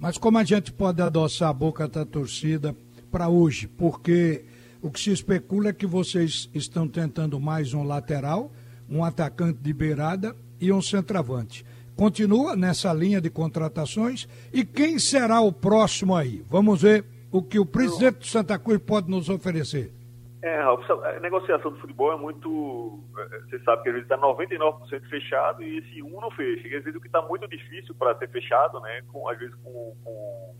Mas 0.00 0.16
como 0.16 0.38
a 0.38 0.44
gente 0.44 0.72
pode 0.72 1.02
adoçar 1.02 1.50
a 1.50 1.52
boca 1.52 1.86
da 1.86 2.06
torcida 2.06 2.74
para 3.12 3.28
hoje? 3.28 3.68
Porque 3.68 4.42
o 4.80 4.90
que 4.90 4.98
se 4.98 5.10
especula 5.10 5.68
é 5.68 5.72
que 5.74 5.86
vocês 5.86 6.48
estão 6.54 6.88
tentando 6.88 7.38
mais 7.38 7.74
um 7.74 7.82
lateral, 7.82 8.50
um 8.88 9.04
atacante 9.04 9.58
de 9.60 9.74
beirada 9.74 10.34
e 10.58 10.72
um 10.72 10.80
centroavante. 10.80 11.66
Continua 11.94 12.56
nessa 12.56 12.90
linha 12.94 13.20
de 13.20 13.28
contratações 13.28 14.26
e 14.54 14.64
quem 14.64 14.98
será 14.98 15.42
o 15.42 15.52
próximo 15.52 16.16
aí? 16.16 16.42
Vamos 16.48 16.80
ver 16.80 17.04
o 17.30 17.42
que 17.42 17.58
o 17.58 17.66
presidente 17.66 18.20
do 18.20 18.26
Santa 18.26 18.58
Cruz 18.58 18.80
pode 18.80 19.10
nos 19.10 19.28
oferecer. 19.28 19.92
É, 20.42 20.62
Ralf, 20.62 20.88
a 20.90 21.20
negociação 21.20 21.70
do 21.70 21.78
futebol 21.80 22.12
é 22.12 22.16
muito. 22.16 23.04
É, 23.18 23.40
você 23.40 23.58
sabe 23.60 23.82
que 23.82 23.88
às 23.90 23.94
vezes 23.94 24.10
está 24.10 24.16
99% 24.16 25.08
fechado 25.10 25.62
e 25.62 25.78
esse 25.78 26.02
um 26.02 26.18
não 26.18 26.30
fecha. 26.30 26.66
E 26.66 26.76
às 26.76 26.82
vezes 26.82 26.96
o 26.96 27.00
que 27.00 27.08
está 27.08 27.20
muito 27.20 27.46
difícil 27.46 27.94
para 27.94 28.16
ser 28.16 28.28
fechado, 28.30 28.80
né, 28.80 29.02
com, 29.12 29.28
às 29.28 29.38
vezes 29.38 29.54
com, 29.56 29.94
com 30.02 30.54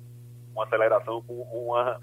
uma 0.52 0.64
aceleração, 0.64 1.22
com 1.22 1.34
uma, 1.34 1.98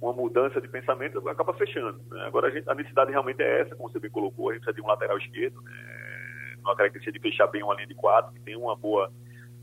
uma 0.00 0.12
mudança 0.12 0.60
de 0.60 0.68
pensamento, 0.68 1.26
acaba 1.26 1.54
fechando. 1.54 2.02
Né? 2.10 2.22
Agora 2.26 2.48
a, 2.48 2.50
gente, 2.50 2.68
a 2.68 2.74
necessidade 2.74 3.10
realmente 3.10 3.40
é 3.40 3.62
essa, 3.62 3.74
como 3.76 3.90
você 3.90 3.98
bem 3.98 4.10
colocou, 4.10 4.50
a 4.50 4.52
gente 4.52 4.64
precisa 4.64 4.76
de 4.76 4.82
um 4.82 4.90
lateral 4.90 5.16
esquerdo, 5.16 5.62
né, 5.62 6.56
uma 6.58 6.76
característica 6.76 7.12
de 7.12 7.20
fechar 7.20 7.46
bem 7.46 7.62
uma 7.62 7.74
linha 7.74 7.86
de 7.86 7.94
quatro, 7.94 8.32
que 8.34 8.40
tem 8.40 8.56
uma 8.56 8.76
boa, 8.76 9.10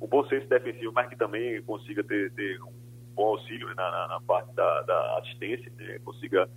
um 0.01 0.07
bom 0.07 0.25
senso 0.27 0.47
defensivo, 0.47 0.91
mas 0.91 1.07
que 1.07 1.15
também 1.15 1.61
consiga 1.61 2.03
ter, 2.03 2.31
ter 2.33 2.59
um 2.63 2.73
bom 3.13 3.27
auxílio 3.27 3.67
né, 3.67 3.75
na, 3.75 4.07
na, 4.07 4.21
parte 4.21 4.51
da, 4.55 4.81
da 4.81 5.19
assistência, 5.19 5.71
né, 5.77 5.99
consiga 6.03 6.49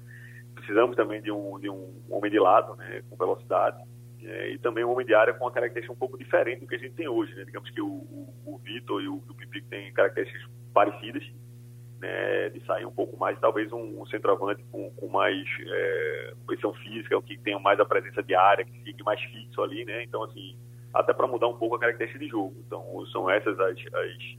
precisamos 0.62 0.96
também 0.96 1.20
de 1.20 1.30
um, 1.30 1.58
de 1.58 1.68
um 1.68 1.92
homem 2.08 2.30
de 2.30 2.38
lado, 2.38 2.76
né, 2.76 3.02
com 3.10 3.16
velocidade, 3.16 3.76
é, 4.22 4.50
e 4.50 4.58
também 4.58 4.84
um 4.84 4.92
homem 4.92 5.04
de 5.04 5.14
área 5.14 5.34
com 5.34 5.44
uma 5.44 5.50
característica 5.50 5.92
um 5.92 5.98
pouco 5.98 6.16
diferente 6.16 6.60
do 6.60 6.66
que 6.66 6.76
a 6.76 6.78
gente 6.78 6.94
tem 6.94 7.08
hoje. 7.08 7.34
Né? 7.34 7.44
Digamos 7.44 7.68
que 7.70 7.80
o, 7.80 7.86
o, 7.86 8.34
o 8.46 8.58
Vitor 8.58 9.02
e 9.02 9.08
o, 9.08 9.16
o 9.16 9.34
Pipico 9.34 9.68
têm 9.68 9.92
características 9.92 10.48
parecidas, 10.72 11.24
né, 12.00 12.48
de 12.50 12.64
sair 12.64 12.86
um 12.86 12.92
pouco 12.92 13.16
mais, 13.16 13.38
talvez 13.40 13.72
um, 13.72 14.00
um 14.00 14.06
centroavante 14.06 14.64
com, 14.70 14.90
com 14.90 15.08
mais 15.08 15.44
é, 15.60 16.34
posição 16.46 16.72
física, 16.74 17.20
que 17.22 17.38
tenha 17.38 17.58
mais 17.58 17.78
a 17.78 17.84
presença 17.84 18.22
de 18.22 18.34
área, 18.34 18.64
que 18.64 18.82
fique 18.82 19.04
mais 19.04 19.20
fixo 19.20 19.62
ali, 19.62 19.84
né? 19.84 20.02
Então, 20.02 20.24
assim, 20.24 20.56
até 20.92 21.12
para 21.12 21.28
mudar 21.28 21.46
um 21.46 21.56
pouco 21.56 21.76
a 21.76 21.78
característica 21.78 22.24
de 22.24 22.30
jogo. 22.30 22.56
Então, 22.66 23.06
são 23.12 23.30
essas 23.30 23.58
as, 23.60 23.78
as 23.78 24.38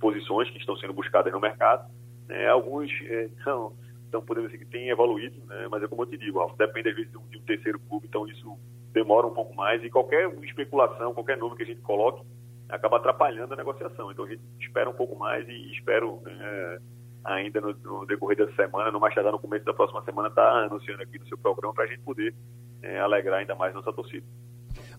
posições 0.00 0.50
que 0.50 0.58
estão 0.58 0.76
sendo 0.76 0.92
buscadas 0.92 1.32
no 1.32 1.40
mercado. 1.40 1.88
Né? 2.28 2.48
Alguns 2.48 2.90
é, 3.02 3.28
são 3.44 3.74
então 4.12 4.20
podemos 4.20 4.50
dizer 4.50 4.62
que 4.62 4.70
tem 4.70 4.90
evoluído, 4.90 5.42
né? 5.46 5.66
mas 5.70 5.82
é 5.82 5.88
como 5.88 6.02
eu 6.02 6.06
te 6.06 6.18
digo, 6.18 6.38
depende 6.58 6.90
às 6.90 6.94
vezes 6.94 7.10
de 7.10 7.16
um, 7.16 7.42
terceiro 7.46 7.80
clube, 7.80 8.06
então 8.06 8.28
isso 8.28 8.58
demora 8.92 9.26
um 9.26 9.32
pouco 9.32 9.54
mais 9.54 9.82
e 9.82 9.88
qualquer 9.88 10.30
especulação, 10.44 11.14
qualquer 11.14 11.38
nome 11.38 11.56
que 11.56 11.62
a 11.62 11.66
gente 11.66 11.80
coloque 11.80 12.22
acaba 12.68 12.98
atrapalhando 12.98 13.54
a 13.54 13.56
negociação. 13.56 14.12
Então 14.12 14.26
a 14.26 14.28
gente 14.28 14.42
espera 14.60 14.90
um 14.90 14.92
pouco 14.92 15.16
mais 15.16 15.48
e 15.48 15.72
espero 15.72 16.20
né, 16.24 16.78
ainda 17.24 17.58
no, 17.62 17.72
no, 17.72 18.06
decorrer 18.06 18.36
dessa 18.36 18.54
semana, 18.54 18.90
no 18.90 19.00
mais 19.00 19.14
tardar 19.14 19.32
no 19.32 19.38
começo 19.38 19.64
da 19.64 19.72
próxima 19.72 20.04
semana, 20.04 20.28
estar 20.28 20.42
tá 20.42 20.66
anunciando 20.66 21.02
aqui 21.02 21.18
no 21.18 21.26
seu 21.26 21.38
programa 21.38 21.72
para 21.72 21.84
a 21.84 21.86
gente 21.86 22.02
poder 22.02 22.34
é, 22.82 23.00
alegrar 23.00 23.40
ainda 23.40 23.54
mais 23.54 23.74
nossa 23.74 23.94
torcida. 23.94 24.26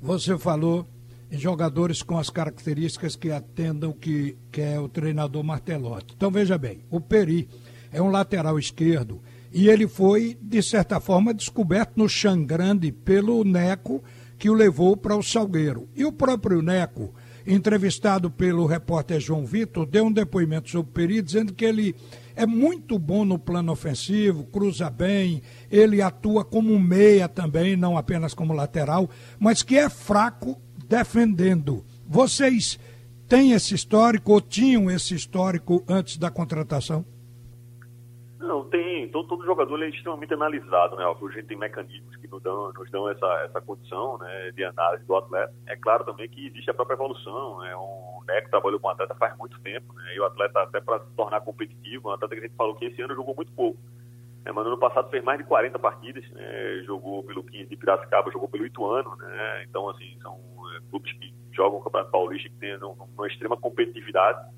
Você 0.01 0.39
falou 0.39 0.87
em 1.31 1.37
jogadores 1.37 2.01
com 2.01 2.17
as 2.17 2.29
características 2.29 3.15
que 3.15 3.31
atendam 3.31 3.91
que, 3.91 4.37
que 4.51 4.61
é 4.61 4.79
o 4.79 4.89
treinador 4.89 5.43
Martelotti. 5.43 6.15
Então 6.15 6.31
veja 6.31 6.57
bem, 6.57 6.83
o 6.89 6.99
Peri 6.99 7.47
é 7.93 8.01
um 8.01 8.09
lateral 8.09 8.59
esquerdo, 8.59 9.21
e 9.53 9.69
ele 9.69 9.87
foi, 9.87 10.35
de 10.41 10.61
certa 10.63 10.99
forma, 10.99 11.33
descoberto 11.33 11.93
no 11.95 12.09
Xangrande 12.09 12.91
pelo 12.91 13.43
Neco, 13.43 14.03
que 14.37 14.49
o 14.49 14.53
levou 14.53 14.97
para 14.97 15.15
o 15.15 15.21
Salgueiro. 15.21 15.87
E 15.95 16.03
o 16.03 16.11
próprio 16.11 16.61
Neco, 16.61 17.13
entrevistado 17.45 18.31
pelo 18.31 18.65
repórter 18.65 19.19
João 19.19 19.45
Vitor, 19.45 19.85
deu 19.85 20.05
um 20.05 20.11
depoimento 20.11 20.69
sobre 20.69 20.89
o 20.89 20.93
Peri, 20.93 21.21
dizendo 21.21 21.53
que 21.53 21.63
ele 21.63 21.95
é 22.35 22.47
muito 22.47 22.97
bom 22.97 23.23
no 23.23 23.37
plano 23.37 23.71
ofensivo, 23.71 24.43
cruza 24.45 24.89
bem, 24.89 25.43
ele 25.69 26.01
atua 26.01 26.43
como 26.43 26.77
meia 26.79 27.29
também, 27.29 27.75
não 27.75 27.95
apenas 27.95 28.33
como 28.33 28.53
lateral, 28.53 29.07
mas 29.39 29.61
que 29.61 29.77
é 29.77 29.87
fraco 29.87 30.59
defendendo. 30.87 31.85
Vocês 32.07 32.79
têm 33.27 33.51
esse 33.51 33.75
histórico 33.75 34.33
ou 34.33 34.41
tinham 34.41 34.89
esse 34.89 35.13
histórico 35.13 35.83
antes 35.87 36.17
da 36.17 36.31
contratação? 36.31 37.05
Não, 38.43 38.65
tem. 38.65 39.07
Todo, 39.07 39.25
todo 39.25 39.45
jogador 39.45 39.81
é 39.81 39.87
extremamente 39.87 40.33
analisado, 40.33 40.97
né? 40.97 41.05
A 41.05 41.31
gente 41.31 41.47
tem 41.47 41.57
mecanismos 41.57 42.13
que 42.17 42.27
nos 42.27 42.43
dão, 42.43 42.73
nos 42.73 42.91
dão 42.91 43.09
essa, 43.09 43.25
essa 43.45 43.61
condição 43.61 44.17
né, 44.17 44.51
de 44.51 44.65
análise 44.65 45.05
do 45.05 45.15
atleta. 45.15 45.53
É 45.65 45.77
claro 45.77 46.03
também 46.03 46.27
que 46.27 46.47
existe 46.47 46.69
a 46.69 46.73
própria 46.73 46.95
evolução. 46.95 47.59
Né? 47.59 47.73
Um 47.77 48.21
Neco 48.27 48.49
trabalhou 48.49 48.81
com 48.81 48.87
o 48.87 48.91
atleta 48.91 49.15
faz 49.15 49.37
muito 49.37 49.57
tempo, 49.61 49.93
né? 49.93 50.15
E 50.15 50.19
o 50.19 50.25
atleta, 50.25 50.61
até 50.61 50.81
para 50.81 50.99
se 50.99 51.15
tornar 51.15 51.39
competitivo, 51.39 52.09
um 52.09 52.11
atleta 52.11 52.35
que 52.35 52.41
a 52.41 52.47
gente 52.47 52.57
falou 52.57 52.75
que 52.75 52.85
esse 52.85 53.01
ano 53.01 53.15
jogou 53.15 53.33
muito 53.33 53.51
pouco. 53.53 53.79
É, 54.45 54.51
mas 54.51 54.65
no 54.65 54.71
ano 54.71 54.79
passado 54.79 55.09
fez 55.09 55.23
mais 55.23 55.39
de 55.39 55.45
40 55.45 55.79
partidas, 55.79 56.29
né? 56.31 56.83
jogou 56.85 57.23
pelo 57.23 57.45
15 57.45 57.69
de 57.69 57.77
Piracicaba, 57.77 58.29
jogou 58.29 58.49
pelo 58.49 58.65
Ituano, 58.65 59.15
né? 59.15 59.63
Então, 59.63 59.87
assim, 59.87 60.17
são 60.21 60.37
é, 60.75 60.81
clubes 60.89 61.13
que 61.13 61.33
jogam 61.53 61.79
o 61.79 61.81
Campeonato 61.81 62.11
Paulista 62.11 62.49
que 62.49 62.55
tem 62.55 62.75
uma 62.75 63.27
extrema 63.27 63.55
competitividade 63.55 64.51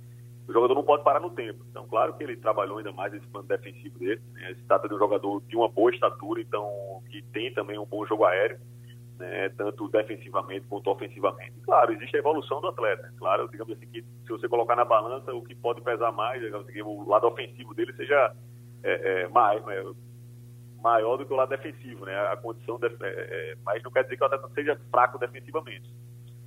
o 0.47 0.53
jogador 0.53 0.75
não 0.75 0.83
pode 0.83 1.03
parar 1.03 1.19
no 1.19 1.31
tempo. 1.31 1.65
Então, 1.69 1.87
claro 1.87 2.13
que 2.13 2.23
ele 2.23 2.37
trabalhou 2.37 2.77
ainda 2.77 2.91
mais 2.91 3.13
esse 3.13 3.25
plano 3.27 3.47
defensivo 3.47 3.97
dele. 3.97 4.21
Né? 4.33 4.53
Se 4.55 4.63
trata 4.63 4.87
de 4.87 4.93
um 4.93 4.99
jogador 4.99 5.41
de 5.41 5.55
uma 5.55 5.67
boa 5.67 5.91
estatura, 5.91 6.41
então 6.41 7.01
que 7.09 7.21
tem 7.33 7.53
também 7.53 7.79
um 7.79 7.85
bom 7.85 8.05
jogo 8.05 8.25
aéreo, 8.25 8.59
né? 9.17 9.49
tanto 9.49 9.87
defensivamente 9.89 10.67
quanto 10.67 10.89
ofensivamente. 10.89 11.53
E, 11.57 11.61
claro, 11.61 11.93
existe 11.93 12.15
a 12.15 12.19
evolução 12.19 12.61
do 12.61 12.67
atleta. 12.67 13.11
Claro, 13.17 13.49
digamos 13.49 13.73
assim, 13.73 13.87
que 13.87 14.01
se 14.01 14.29
você 14.29 14.47
colocar 14.47 14.75
na 14.75 14.85
balança, 14.85 15.33
o 15.33 15.43
que 15.43 15.55
pode 15.55 15.81
pesar 15.81 16.11
mais, 16.11 16.41
digamos 16.41 16.67
assim, 16.69 16.81
o 16.81 17.07
lado 17.09 17.27
ofensivo 17.27 17.73
dele 17.73 17.93
seja 17.93 18.35
é, 18.83 19.23
é, 19.23 19.27
mais, 19.29 19.67
é, 19.67 19.83
maior 20.79 21.17
do 21.17 21.25
que 21.25 21.33
o 21.33 21.35
lado 21.35 21.49
defensivo, 21.49 22.05
né? 22.05 22.15
A 22.27 22.37
condição, 22.37 22.77
de, 22.77 22.85
é, 22.85 22.93
é, 23.01 23.55
mas 23.65 23.81
não 23.81 23.91
quer 23.91 24.03
dizer 24.03 24.15
que 24.15 24.23
o 24.23 24.27
atleta 24.27 24.47
seja 24.53 24.79
fraco 24.91 25.17
defensivamente. 25.17 25.91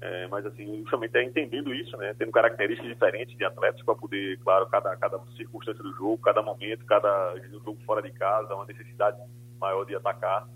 É, 0.01 0.29
mas 0.29 0.47
assim, 0.47 0.83
justamente 0.83 1.17
é 1.17 1.25
entendendo 1.25 1.75
isso, 1.75 1.97
né, 1.97 2.15
tendo 2.17 2.31
características 2.31 2.89
diferentes 2.93 3.37
de 3.37 3.45
atletas 3.45 3.83
para 3.83 3.97
poder, 3.97 4.39
claro, 4.39 4.67
cada, 4.69 4.97
cada 4.97 5.19
circunstância 5.37 5.83
do 5.83 5.93
jogo, 5.95 6.19
cada 6.19 6.41
momento, 6.41 6.87
cada 6.87 7.35
jogo 7.51 7.77
fora 7.85 8.01
de 8.01 8.13
casa, 8.13 8.55
uma 8.55 8.65
necessidade 8.65 9.19
maior 9.61 9.85
de 9.85 9.97
atacar 9.97 10.47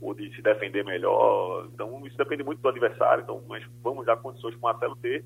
ou 0.00 0.14
de 0.14 0.34
se 0.34 0.40
defender 0.40 0.82
melhor. 0.84 1.68
Então 1.74 2.06
isso 2.06 2.16
depende 2.16 2.42
muito 2.42 2.62
do 2.62 2.68
adversário. 2.68 3.22
Então, 3.22 3.42
mas 3.46 3.62
vamos 3.82 4.06
dar 4.06 4.16
condições 4.16 4.54
para 4.54 4.70
o 4.70 4.72
Marcelo 4.72 4.96
ter 4.96 5.24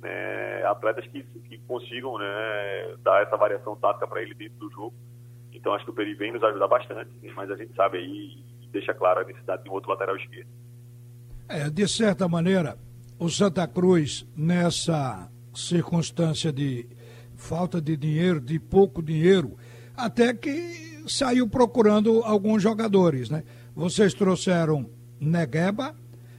né, 0.00 0.64
atletas 0.64 1.06
que, 1.08 1.22
que 1.22 1.58
consigam 1.66 2.16
né, 2.18 2.96
dar 3.02 3.22
essa 3.22 3.36
variação 3.36 3.76
tática 3.76 4.06
para 4.06 4.22
ele 4.22 4.34
dentro 4.34 4.58
do 4.58 4.70
jogo. 4.70 4.94
Então 5.52 5.74
acho 5.74 5.84
que 5.84 5.90
o 5.90 5.94
Peri 5.94 6.14
vem 6.14 6.32
nos 6.32 6.42
ajudar 6.42 6.68
bastante, 6.68 7.10
mas 7.34 7.50
a 7.50 7.56
gente 7.56 7.74
sabe 7.74 7.98
aí 7.98 8.50
deixa 8.70 8.94
clara 8.94 9.22
a 9.22 9.24
necessidade 9.24 9.64
de 9.64 9.68
um 9.68 9.72
outro 9.72 9.90
lateral 9.90 10.16
esquerdo. 10.16 10.48
É, 11.48 11.68
de 11.68 11.88
certa 11.88 12.28
maneira, 12.28 12.78
o 13.20 13.28
Santa 13.28 13.68
Cruz, 13.68 14.26
nessa 14.34 15.30
circunstância 15.54 16.50
de 16.50 16.86
falta 17.36 17.78
de 17.78 17.94
dinheiro, 17.94 18.40
de 18.40 18.58
pouco 18.58 19.02
dinheiro, 19.02 19.58
até 19.94 20.32
que 20.32 21.04
saiu 21.06 21.46
procurando 21.46 22.22
alguns 22.24 22.62
jogadores, 22.62 23.28
né? 23.28 23.44
Vocês 23.76 24.14
trouxeram 24.14 24.88
Negueba, 25.20 25.94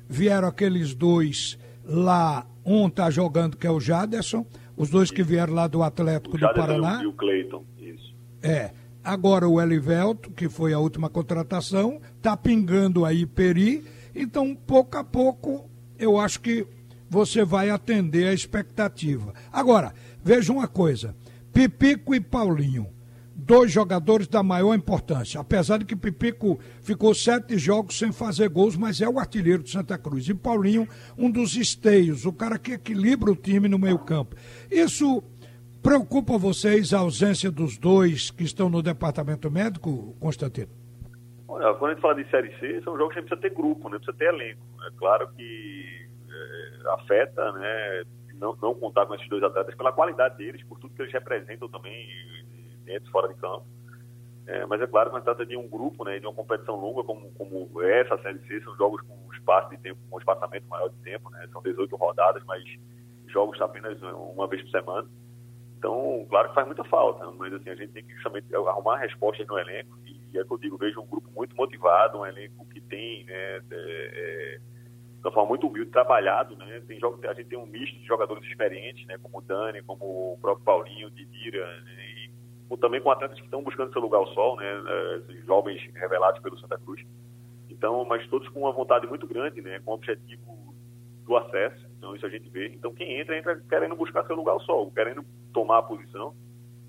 vieram 0.09 0.47
aqueles 0.47 0.95
dois 0.95 1.57
lá, 1.85 2.47
um 2.65 2.89
tá 2.89 3.11
jogando 3.11 3.57
que 3.57 3.67
é 3.67 3.71
o 3.71 3.79
Jaderson, 3.79 4.43
os 4.75 4.89
dois 4.89 5.11
que 5.11 5.21
vieram 5.21 5.53
lá 5.53 5.67
do 5.67 5.83
Atlético 5.83 6.35
do 6.35 6.51
Paraná. 6.51 7.03
E 7.03 7.05
o 7.05 7.13
Cleiton, 7.13 7.63
isso. 7.77 8.15
É. 8.41 8.71
Agora 9.03 9.47
o 9.47 9.61
Elivelto, 9.61 10.31
que 10.31 10.49
foi 10.49 10.73
a 10.73 10.79
última 10.79 11.09
contratação, 11.09 12.01
tá 12.23 12.35
pingando 12.35 13.05
aí 13.05 13.25
Peri, 13.25 13.83
então 14.15 14.55
pouco 14.55 14.97
a 14.97 15.03
pouco 15.03 15.70
eu 16.01 16.19
acho 16.19 16.39
que 16.41 16.65
você 17.09 17.45
vai 17.45 17.69
atender 17.69 18.27
a 18.27 18.33
expectativa. 18.33 19.33
Agora, 19.51 19.93
veja 20.23 20.51
uma 20.51 20.67
coisa: 20.67 21.15
Pipico 21.53 22.15
e 22.15 22.19
Paulinho, 22.19 22.87
dois 23.35 23.71
jogadores 23.71 24.27
da 24.27 24.41
maior 24.41 24.73
importância. 24.73 25.39
Apesar 25.39 25.77
de 25.77 25.85
que 25.85 25.95
Pipico 25.95 26.59
ficou 26.81 27.13
sete 27.13 27.57
jogos 27.57 27.97
sem 27.97 28.11
fazer 28.11 28.49
gols, 28.49 28.75
mas 28.75 28.99
é 28.99 29.07
o 29.07 29.19
artilheiro 29.19 29.61
de 29.61 29.69
Santa 29.69 29.97
Cruz. 29.97 30.27
E 30.27 30.33
Paulinho, 30.33 30.87
um 31.17 31.29
dos 31.29 31.55
esteios, 31.55 32.25
o 32.25 32.33
cara 32.33 32.57
que 32.57 32.73
equilibra 32.73 33.31
o 33.31 33.35
time 33.35 33.67
no 33.67 33.77
meio-campo. 33.77 34.35
Isso 34.69 35.23
preocupa 35.83 36.37
vocês 36.37 36.93
a 36.93 36.99
ausência 36.99 37.51
dos 37.51 37.77
dois 37.77 38.31
que 38.31 38.43
estão 38.43 38.69
no 38.69 38.81
departamento 38.81 39.51
médico, 39.51 40.15
Constantino? 40.19 40.69
Olha, 41.51 41.73
quando 41.73 41.91
a 41.91 41.93
gente 41.93 42.01
fala 42.01 42.15
de 42.15 42.29
Série 42.29 42.57
C, 42.59 42.81
são 42.81 42.97
jogos 42.97 43.13
que 43.13 43.21
precisa 43.21 43.41
ter 43.41 43.53
grupo, 43.53 43.89
né? 43.89 43.97
precisa 43.97 44.17
ter 44.17 44.33
elenco. 44.33 44.61
É 44.87 44.91
claro 44.97 45.27
que 45.33 46.09
é, 46.29 46.89
afeta 46.93 47.51
né, 47.51 48.03
não, 48.35 48.55
não 48.61 48.73
contar 48.73 49.05
com 49.05 49.13
esses 49.15 49.27
dois 49.27 49.43
atletas 49.43 49.75
pela 49.75 49.91
qualidade 49.91 50.37
deles, 50.37 50.63
por 50.63 50.79
tudo 50.79 50.95
que 50.95 51.01
eles 51.01 51.11
representam 51.11 51.67
também 51.67 52.07
dentro 52.85 53.09
e 53.09 53.11
fora 53.11 53.27
de 53.27 53.35
campo. 53.35 53.65
É, 54.47 54.65
mas 54.65 54.81
é 54.81 54.87
claro 54.87 55.09
que 55.09 55.15
quando 55.17 55.25
trata 55.25 55.45
de 55.45 55.57
um 55.57 55.67
grupo, 55.67 56.05
né, 56.05 56.19
de 56.19 56.25
uma 56.25 56.33
competição 56.33 56.79
longa 56.79 57.03
como, 57.03 57.29
como 57.33 57.81
essa, 57.81 58.17
Série 58.19 58.39
C, 58.47 58.61
são 58.61 58.73
jogos 58.77 59.01
com 59.01 59.33
espaço 59.33 59.71
de 59.71 59.77
tempo, 59.77 59.99
com 60.09 60.19
espaçamento 60.19 60.65
maior 60.69 60.87
de 60.87 60.97
tempo, 60.99 61.29
né, 61.31 61.49
são 61.51 61.61
18 61.61 61.93
rodadas, 61.97 62.41
mas 62.45 62.63
jogos 63.27 63.59
apenas 63.59 64.01
uma 64.01 64.47
vez 64.47 64.61
por 64.61 64.71
semana. 64.71 65.07
Então, 65.77 66.25
claro 66.29 66.47
que 66.47 66.55
faz 66.55 66.65
muita 66.65 66.85
falta, 66.85 67.29
mas 67.31 67.51
assim, 67.51 67.71
a 67.71 67.75
gente 67.75 67.91
tem 67.91 68.05
que 68.05 68.13
justamente 68.13 68.55
arrumar 68.55 68.95
respostas 68.97 69.45
no 69.47 69.59
elenco 69.59 69.99
e 70.33 70.39
é 70.39 70.43
que 70.43 70.51
eu 70.51 70.57
digo, 70.57 70.77
vejo 70.77 71.01
um 71.01 71.07
grupo 71.07 71.29
muito 71.35 71.55
motivado, 71.55 72.19
um 72.19 72.25
elenco 72.25 72.65
que 72.69 72.81
tem 72.81 73.25
né, 73.25 73.33
é, 73.33 73.61
é, 73.71 74.59
de 75.21 75.27
uma 75.27 75.31
forma 75.31 75.49
muito 75.49 75.67
humilde, 75.67 75.91
trabalhado, 75.91 76.55
né? 76.55 76.81
Tem 76.87 76.99
a 77.29 77.33
gente 77.33 77.47
tem 77.47 77.59
um 77.59 77.65
misto 77.65 77.97
de 77.99 78.05
jogadores 78.05 78.43
experientes, 78.43 79.05
né? 79.05 79.17
Como 79.19 79.37
o 79.37 79.41
Dani, 79.41 79.83
como 79.83 80.33
o 80.33 80.37
próprio 80.41 80.65
Paulinho, 80.65 81.11
Didira, 81.11 81.65
né? 81.83 82.05
e 82.71 82.77
também 82.77 83.01
com 83.01 83.11
atletas 83.11 83.37
que 83.37 83.45
estão 83.45 83.63
buscando 83.63 83.91
seu 83.91 84.01
lugar 84.01 84.17
ao 84.17 84.27
sol, 84.33 84.57
né? 84.57 84.65
Esses 85.29 85.45
jovens 85.45 85.79
revelados 85.93 86.41
pelo 86.41 86.57
Santa 86.57 86.77
Cruz. 86.79 87.01
Então, 87.69 88.03
mas 88.05 88.27
todos 88.27 88.49
com 88.49 88.61
uma 88.61 88.71
vontade 88.71 89.05
muito 89.05 89.27
grande, 89.27 89.61
né? 89.61 89.79
Com 89.79 89.91
o 89.91 89.93
objetivo 89.93 90.73
do 91.25 91.37
acesso. 91.37 91.87
Então, 91.97 92.15
isso 92.15 92.25
a 92.25 92.29
gente 92.29 92.49
vê. 92.49 92.69
Então, 92.69 92.93
quem 92.93 93.19
entra, 93.19 93.37
entra 93.37 93.61
querendo 93.69 93.95
buscar 93.95 94.25
seu 94.25 94.35
lugar 94.35 94.53
ao 94.53 94.61
sol, 94.61 94.91
querendo 94.91 95.23
tomar 95.53 95.79
a 95.79 95.83
posição. 95.83 96.33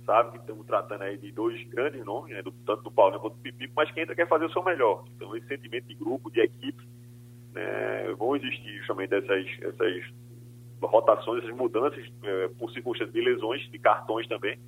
Sabe 0.05 0.33
que 0.33 0.39
estamos 0.39 0.67
tratando 0.67 1.03
aí 1.03 1.17
de 1.17 1.31
dois 1.33 1.63
grandes 1.69 2.05
nomes, 2.05 2.35
né? 2.35 2.43
Do, 2.43 2.53
tanto 2.67 2.83
do 2.83 2.91
Paulo 2.91 3.21
quanto 3.21 3.35
do 3.35 3.43
Pipico, 3.43 3.73
mas 3.77 3.91
quem 3.93 4.03
entra 4.03 4.15
quer 4.15 4.29
fazer 4.29 4.47
o 4.47 4.53
seu 4.53 4.63
melhor. 4.63 5.05
Então, 5.17 5.37
esse 5.37 5.47
sentimento 5.47 5.87
de 5.87 5.95
grupo, 5.95 6.31
de 6.31 6.41
equipe, 6.41 6.83
né? 7.53 8.13
Vão 8.19 8.35
existir 8.37 8.79
justamente 8.79 9.15
essas, 9.15 9.47
essas 9.63 10.05
rotações, 10.83 11.45
essas 11.45 11.57
mudanças 11.57 12.05
é, 12.23 12.49
por 12.59 12.71
circunstâncias 12.73 13.13
de 13.13 13.21
lesões, 13.21 13.63
de 13.71 13.79
cartões 13.79 14.27
também. 14.27 14.59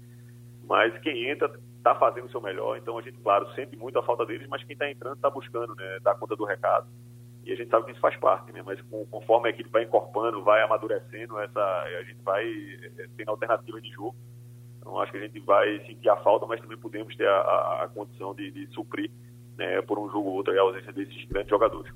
Mas 0.67 0.97
quem 0.99 1.29
entra 1.29 1.53
está 1.77 1.95
fazendo 1.95 2.27
o 2.27 2.31
seu 2.31 2.41
melhor. 2.41 2.79
Então, 2.79 2.97
a 2.97 3.03
gente, 3.03 3.19
claro, 3.19 3.53
sente 3.55 3.77
muito 3.77 3.99
a 3.99 4.03
falta 4.03 4.25
deles, 4.25 4.49
mas 4.49 4.63
quem 4.65 4.75
está 4.75 4.91
entrando 4.91 5.17
está 5.17 5.29
buscando 5.29 5.75
né? 5.75 5.99
dar 6.03 6.15
conta 6.15 6.37
do 6.37 6.45
recado 6.45 6.89
e 7.45 7.53
a 7.53 7.57
gente 7.57 7.71
sabe 7.71 7.85
que 7.87 7.93
isso 7.93 8.01
faz 8.01 8.17
parte, 8.17 8.51
né? 8.53 8.63
Mas 8.65 8.81
conforme 9.11 9.49
a 9.49 9.51
equipe 9.51 9.69
vai 9.69 9.85
encorpando, 9.85 10.43
vai 10.43 10.63
amadurecendo, 10.63 11.39
essa, 11.39 11.61
a 11.61 12.03
gente 12.03 12.23
vai 12.23 12.45
eh, 12.47 13.07
tendo 13.17 13.31
alternativas 13.31 13.83
de 13.83 13.91
jogo. 13.91 14.17
Então 14.85 15.01
acho 15.01 15.13
que 15.13 15.17
a 15.17 15.21
gente 15.23 15.41
vai 15.41 15.81
sentir 15.87 16.11
a 16.11 16.17
falta, 16.19 16.45
mas 16.45 16.61
também 16.61 16.77
podemos 16.77 17.17
ter 17.17 17.27
a, 17.27 17.85
a, 17.85 17.91
condição 17.95 18.35
de, 18.35 18.51
de 18.51 18.67
suprir 18.75 19.11
né, 19.57 19.81
por 19.81 19.99
um 19.99 20.11
jogo 20.11 20.29
ou 20.29 20.35
outro 20.37 20.53
a 20.53 20.61
ausência 20.61 20.93
desses 20.93 21.25
grandes 21.25 21.49
jogadores. 21.49 21.91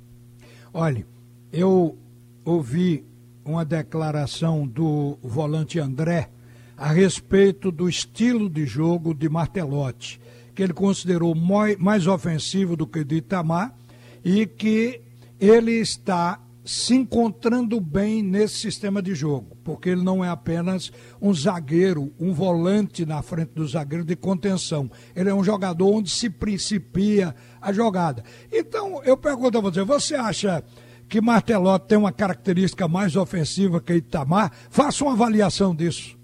Olha, 0.72 1.06
eu 1.52 1.98
ouvi 2.46 3.04
uma 3.44 3.62
declaração 3.62 4.66
do 4.66 5.18
volante 5.22 5.78
André 5.78 6.30
a 6.78 6.88
respeito 6.88 7.70
do 7.70 7.90
estilo 7.90 8.48
de 8.48 8.64
jogo 8.64 9.12
de 9.12 9.28
Martelotti, 9.28 10.18
que 10.54 10.62
ele 10.62 10.72
considerou 10.72 11.34
mais 11.34 12.06
ofensivo 12.06 12.74
do 12.74 12.86
que 12.86 13.00
o 13.00 13.04
de 13.04 13.16
Itamar 13.16 13.76
e 14.24 14.46
que 14.46 15.02
ele 15.38 15.72
está 15.72 16.40
se 16.68 16.94
encontrando 16.94 17.80
bem 17.80 18.22
nesse 18.22 18.56
sistema 18.56 19.00
de 19.00 19.14
jogo, 19.14 19.56
porque 19.64 19.88
ele 19.88 20.02
não 20.02 20.22
é 20.22 20.28
apenas 20.28 20.92
um 21.18 21.32
zagueiro, 21.32 22.12
um 22.20 22.34
volante 22.34 23.06
na 23.06 23.22
frente 23.22 23.52
do 23.54 23.66
zagueiro 23.66 24.04
de 24.04 24.14
contenção. 24.14 24.90
Ele 25.16 25.30
é 25.30 25.34
um 25.34 25.42
jogador 25.42 25.90
onde 25.90 26.10
se 26.10 26.28
principia 26.28 27.34
a 27.58 27.72
jogada. 27.72 28.22
Então, 28.52 29.02
eu 29.02 29.16
pergunto 29.16 29.56
a 29.56 29.62
você, 29.62 29.82
você 29.82 30.14
acha 30.14 30.62
que 31.08 31.22
Martelotti 31.22 31.86
tem 31.86 31.96
uma 31.96 32.12
característica 32.12 32.86
mais 32.86 33.16
ofensiva 33.16 33.80
que 33.80 33.94
Itamar? 33.94 34.52
Faça 34.68 35.04
uma 35.04 35.14
avaliação 35.14 35.74
disso. 35.74 36.17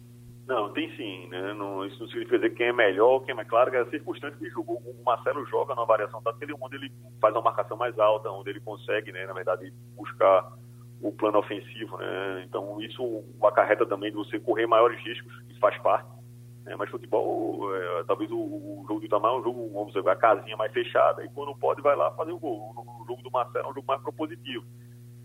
Não, 0.47 0.71
tem 0.73 0.95
sim, 0.95 1.27
né? 1.29 1.55
Não, 1.55 1.87
isso 1.87 1.99
não 2.01 2.07
significa 2.09 2.39
dizer 2.39 2.55
quem 2.55 2.67
é 2.67 2.73
melhor, 2.73 3.21
quem 3.21 3.33
é 3.33 3.35
mais 3.35 3.49
claro, 3.49 3.71
que 3.71 3.77
é 3.79 3.81
a 3.81 3.91
circunstância 3.91 4.39
que 4.39 4.51
jogou. 4.51 4.77
O 4.77 5.03
Marcelo 5.05 5.47
joga 5.47 5.75
numa 5.75 5.87
variação 5.87 6.23
tática 6.23 6.55
onde 6.61 6.77
ele 6.77 6.93
faz 7.21 7.35
uma 7.35 7.43
marcação 7.43 7.77
mais 7.77 7.99
alta, 7.99 8.31
onde 8.31 8.51
ele 8.51 8.61
consegue, 8.61 9.11
né, 9.11 9.27
na 9.27 9.33
verdade, 9.33 9.73
buscar 9.97 10.53
o 11.01 11.11
plano 11.13 11.39
ofensivo, 11.39 11.97
né? 11.97 12.45
Então 12.47 12.81
isso 12.81 13.25
acarreta 13.43 13.87
também 13.87 14.11
de 14.11 14.17
você 14.17 14.39
correr 14.39 14.67
maiores 14.67 15.03
riscos, 15.03 15.33
isso 15.49 15.61
faz 15.61 15.77
parte. 15.79 16.09
Né? 16.65 16.75
Mas 16.77 16.91
futebol, 16.91 17.75
é, 17.75 18.05
talvez 18.05 18.31
o, 18.31 18.37
o, 18.37 18.85
jogo 18.87 19.01
do 19.01 19.07
Itamar 19.07 19.33
é 19.33 19.37
um 19.37 19.43
jogo, 19.43 19.71
vamos 19.73 19.93
dizer, 19.93 20.09
a 20.09 20.17
casinha 20.17 20.57
mais 20.57 20.73
fechada, 20.73 21.25
e 21.25 21.29
quando 21.29 21.55
pode 21.57 21.83
vai 21.83 21.95
lá 21.95 22.11
fazer 22.13 22.33
o 22.33 22.39
gol. 22.39 22.73
O, 22.77 23.05
jogo 23.07 23.23
do 23.23 23.31
Marcelo 23.31 23.67
é 23.67 23.71
um 23.71 23.75
jogo 23.75 23.87
mais 23.87 24.01
propositivo 24.01 24.65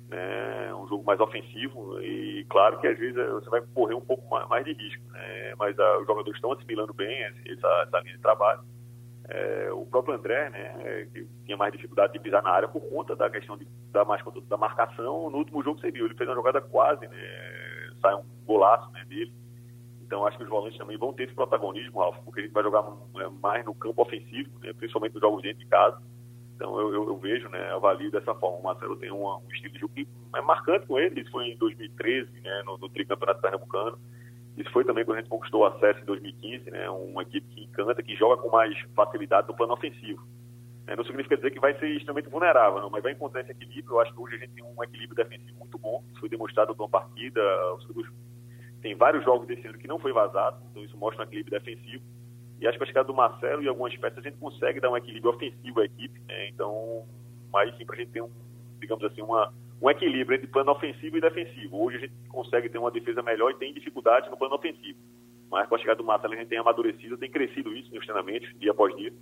né, 0.10 0.74
um 0.74 0.88
jogo 0.88 1.04
mais 1.04 1.20
ofensivo 1.20 2.02
e 2.02 2.46
claro 2.50 2.80
que 2.80 2.88
às 2.88 2.98
vezes 2.98 3.16
você 3.16 3.50
vai 3.50 3.62
correr 3.74 3.94
um 3.94 4.02
pouco 4.02 4.28
mais, 4.30 4.66
de 4.66 4.74
risco, 4.74 5.04
né, 5.12 5.54
mas 5.58 5.78
ah, 5.80 6.00
os 6.00 6.08
jogadores 6.08 6.36
estão 6.36 6.52
assimilando 6.52 6.94
bem 6.94 7.24
essa, 7.24 7.84
essa 7.88 8.00
linha 8.00 8.16
de 8.16 8.22
trabalho 8.22 8.62
é, 9.30 9.72
o 9.72 9.86
próprio 9.86 10.16
André, 10.16 10.50
né, 10.50 11.08
que 11.14 11.28
tinha 11.46 11.56
mais 11.56 11.72
dificuldade 11.72 12.14
de 12.14 12.20
pisar 12.20 12.42
na 12.42 12.50
área 12.50 12.68
por 12.68 12.82
conta 12.90 13.16
da 13.16 13.30
questão 13.30 13.56
de, 13.56 13.68
da, 13.92 14.04
mais, 14.04 14.24
da 14.48 14.58
marcação. 14.58 15.30
No 15.30 15.38
último 15.38 15.64
jogo 15.64 15.80
você 15.80 15.92
viu, 15.92 16.06
ele 16.06 16.16
fez 16.16 16.28
uma 16.28 16.36
jogada 16.36 16.60
quase, 16.60 17.08
né, 17.08 17.92
sai 18.02 18.16
um 18.16 18.24
golaço 18.46 18.92
né, 18.92 19.06
dele. 19.06 19.32
Então 20.02 20.26
acho 20.26 20.38
que 20.38 20.44
os 20.44 20.50
volantes 20.50 20.80
também 20.80 20.98
vão 20.98 21.14
ter 21.14 21.26
esse 21.26 21.36
protagonismo, 21.36 22.00
Ralf, 22.00 22.18
porque 22.26 22.40
a 22.40 22.44
gente 22.44 22.54
vai 22.54 22.64
jogar 22.64 22.84
mais 23.40 23.64
no 23.64 23.76
campo 23.76 24.02
ofensivo, 24.02 24.50
né, 24.62 24.74
principalmente 24.74 25.14
nos 25.14 25.22
jogos 25.22 25.44
dentro 25.44 25.60
de 25.60 25.68
casa. 25.68 26.02
Então 26.60 26.78
eu, 26.78 26.94
eu, 26.94 27.08
eu 27.08 27.18
vejo, 27.18 27.48
né, 27.48 27.72
avalio 27.72 28.12
dessa 28.12 28.36
forma. 28.36 28.58
O 28.58 28.64
Marcelo 28.64 28.98
tem 28.98 29.10
um, 29.10 29.26
um 29.26 29.42
estilo 29.50 29.74
de 29.74 29.80
jogo 29.80 29.94
que 29.94 30.06
é 30.36 30.42
marcante 30.42 30.86
com 30.86 31.00
ele, 31.00 31.22
isso 31.22 31.32
foi 31.32 31.48
em 31.48 31.58
2013, 31.58 32.30
né, 32.42 32.64
no, 32.66 32.78
no 32.78 32.90
tricampeonato 32.90 33.40
pernambucano. 33.40 33.98
Isso 34.58 34.70
foi 34.72 34.84
também 34.84 35.06
quando 35.06 35.20
a 35.20 35.22
gente 35.22 35.30
conquistou 35.30 35.62
o 35.62 35.66
acesso 35.66 36.02
em 36.02 36.06
2015, 36.06 36.70
né? 36.70 36.90
Uma 36.90 37.22
equipe 37.22 37.48
que 37.48 37.64
encanta, 37.64 38.04
que 38.04 38.14
joga 38.18 38.42
com 38.42 38.50
mais 38.50 38.78
facilidade 38.94 39.48
no 39.48 39.56
plano 39.56 39.72
ofensivo. 39.72 40.22
É, 40.86 40.98
não 40.98 41.06
significa 41.06 41.38
dizer 41.38 41.52
que 41.52 41.62
vai 41.62 41.74
ser 41.80 41.88
extremamente 41.88 42.30
vulnerável, 42.30 42.82
não, 42.82 42.90
mas 42.90 43.02
vai 43.02 43.14
encontrar 43.14 43.40
esse 43.40 43.52
equilíbrio. 43.52 43.96
Eu 43.96 44.02
acho 44.02 44.14
que 44.14 44.20
hoje 44.20 44.36
a 44.36 44.40
gente 44.40 44.56
tem 44.56 44.64
um 44.66 44.84
equilíbrio 44.84 45.16
defensivo 45.16 45.58
muito 45.60 45.78
bom. 45.78 46.04
Isso 46.12 46.20
foi 46.20 46.28
demonstrado 46.28 46.76
numa 46.78 46.90
partida. 46.90 47.40
Tem 48.82 48.96
vários 48.96 49.24
jogos 49.24 49.48
desse 49.48 49.66
ano 49.66 49.78
que 49.78 49.88
não 49.88 49.98
foi 49.98 50.12
vazado, 50.12 50.62
então 50.70 50.84
isso 50.84 50.98
mostra 50.98 51.24
um 51.24 51.28
equilíbrio 51.28 51.58
defensivo. 51.58 52.04
E 52.60 52.68
acho 52.68 52.78
que 52.78 52.84
a 52.84 52.88
chegada 52.88 53.08
do 53.08 53.14
Marcelo 53.14 53.64
e 53.64 53.68
algumas 53.68 53.96
peças 53.96 54.18
a 54.18 54.22
gente 54.22 54.38
consegue 54.38 54.80
dar 54.80 54.90
um 54.90 54.98
equilíbrio 54.98 55.34
ofensivo 55.34 55.80
à 55.80 55.86
equipe. 55.86 56.20
Né? 56.28 56.50
Então, 56.50 57.06
mais 57.52 57.76
sim, 57.78 57.86
para 57.86 57.96
a 57.96 58.00
gente 58.00 58.12
ter 58.12 58.22
um, 58.22 58.30
digamos 58.80 59.04
assim, 59.06 59.22
uma, 59.22 59.54
um 59.82 59.90
equilíbrio 59.90 60.36
entre 60.36 60.48
plano 60.48 60.72
ofensivo 60.72 61.18
e 61.18 61.22
defensivo. 61.22 61.82
Hoje 61.82 61.98
a 61.98 62.00
gente 62.02 62.14
consegue 62.28 62.70
ter 62.70 62.78
uma 62.78 62.92
defesa 62.92 63.22
melhor 63.22 63.52
e 63.52 63.56
tem 63.56 63.74
dificuldade 63.74 64.30
no 64.30 64.38
plano 64.38 64.56
ofensivo. 64.56 65.00
Mas 65.50 65.68
com 65.68 65.76
a 65.76 65.80
chegada 65.80 65.98
do 65.98 66.04
Marcelo 66.04 66.34
a 66.34 66.38
gente 66.38 66.50
tem 66.50 66.60
amadurecido, 66.60 67.18
tem 67.18 67.32
crescido 67.32 67.76
isso 67.76 67.94
nos 67.94 68.06
treinamentos, 68.06 68.50
dia 68.60 68.72
após 68.72 68.96
dia. 68.96 69.14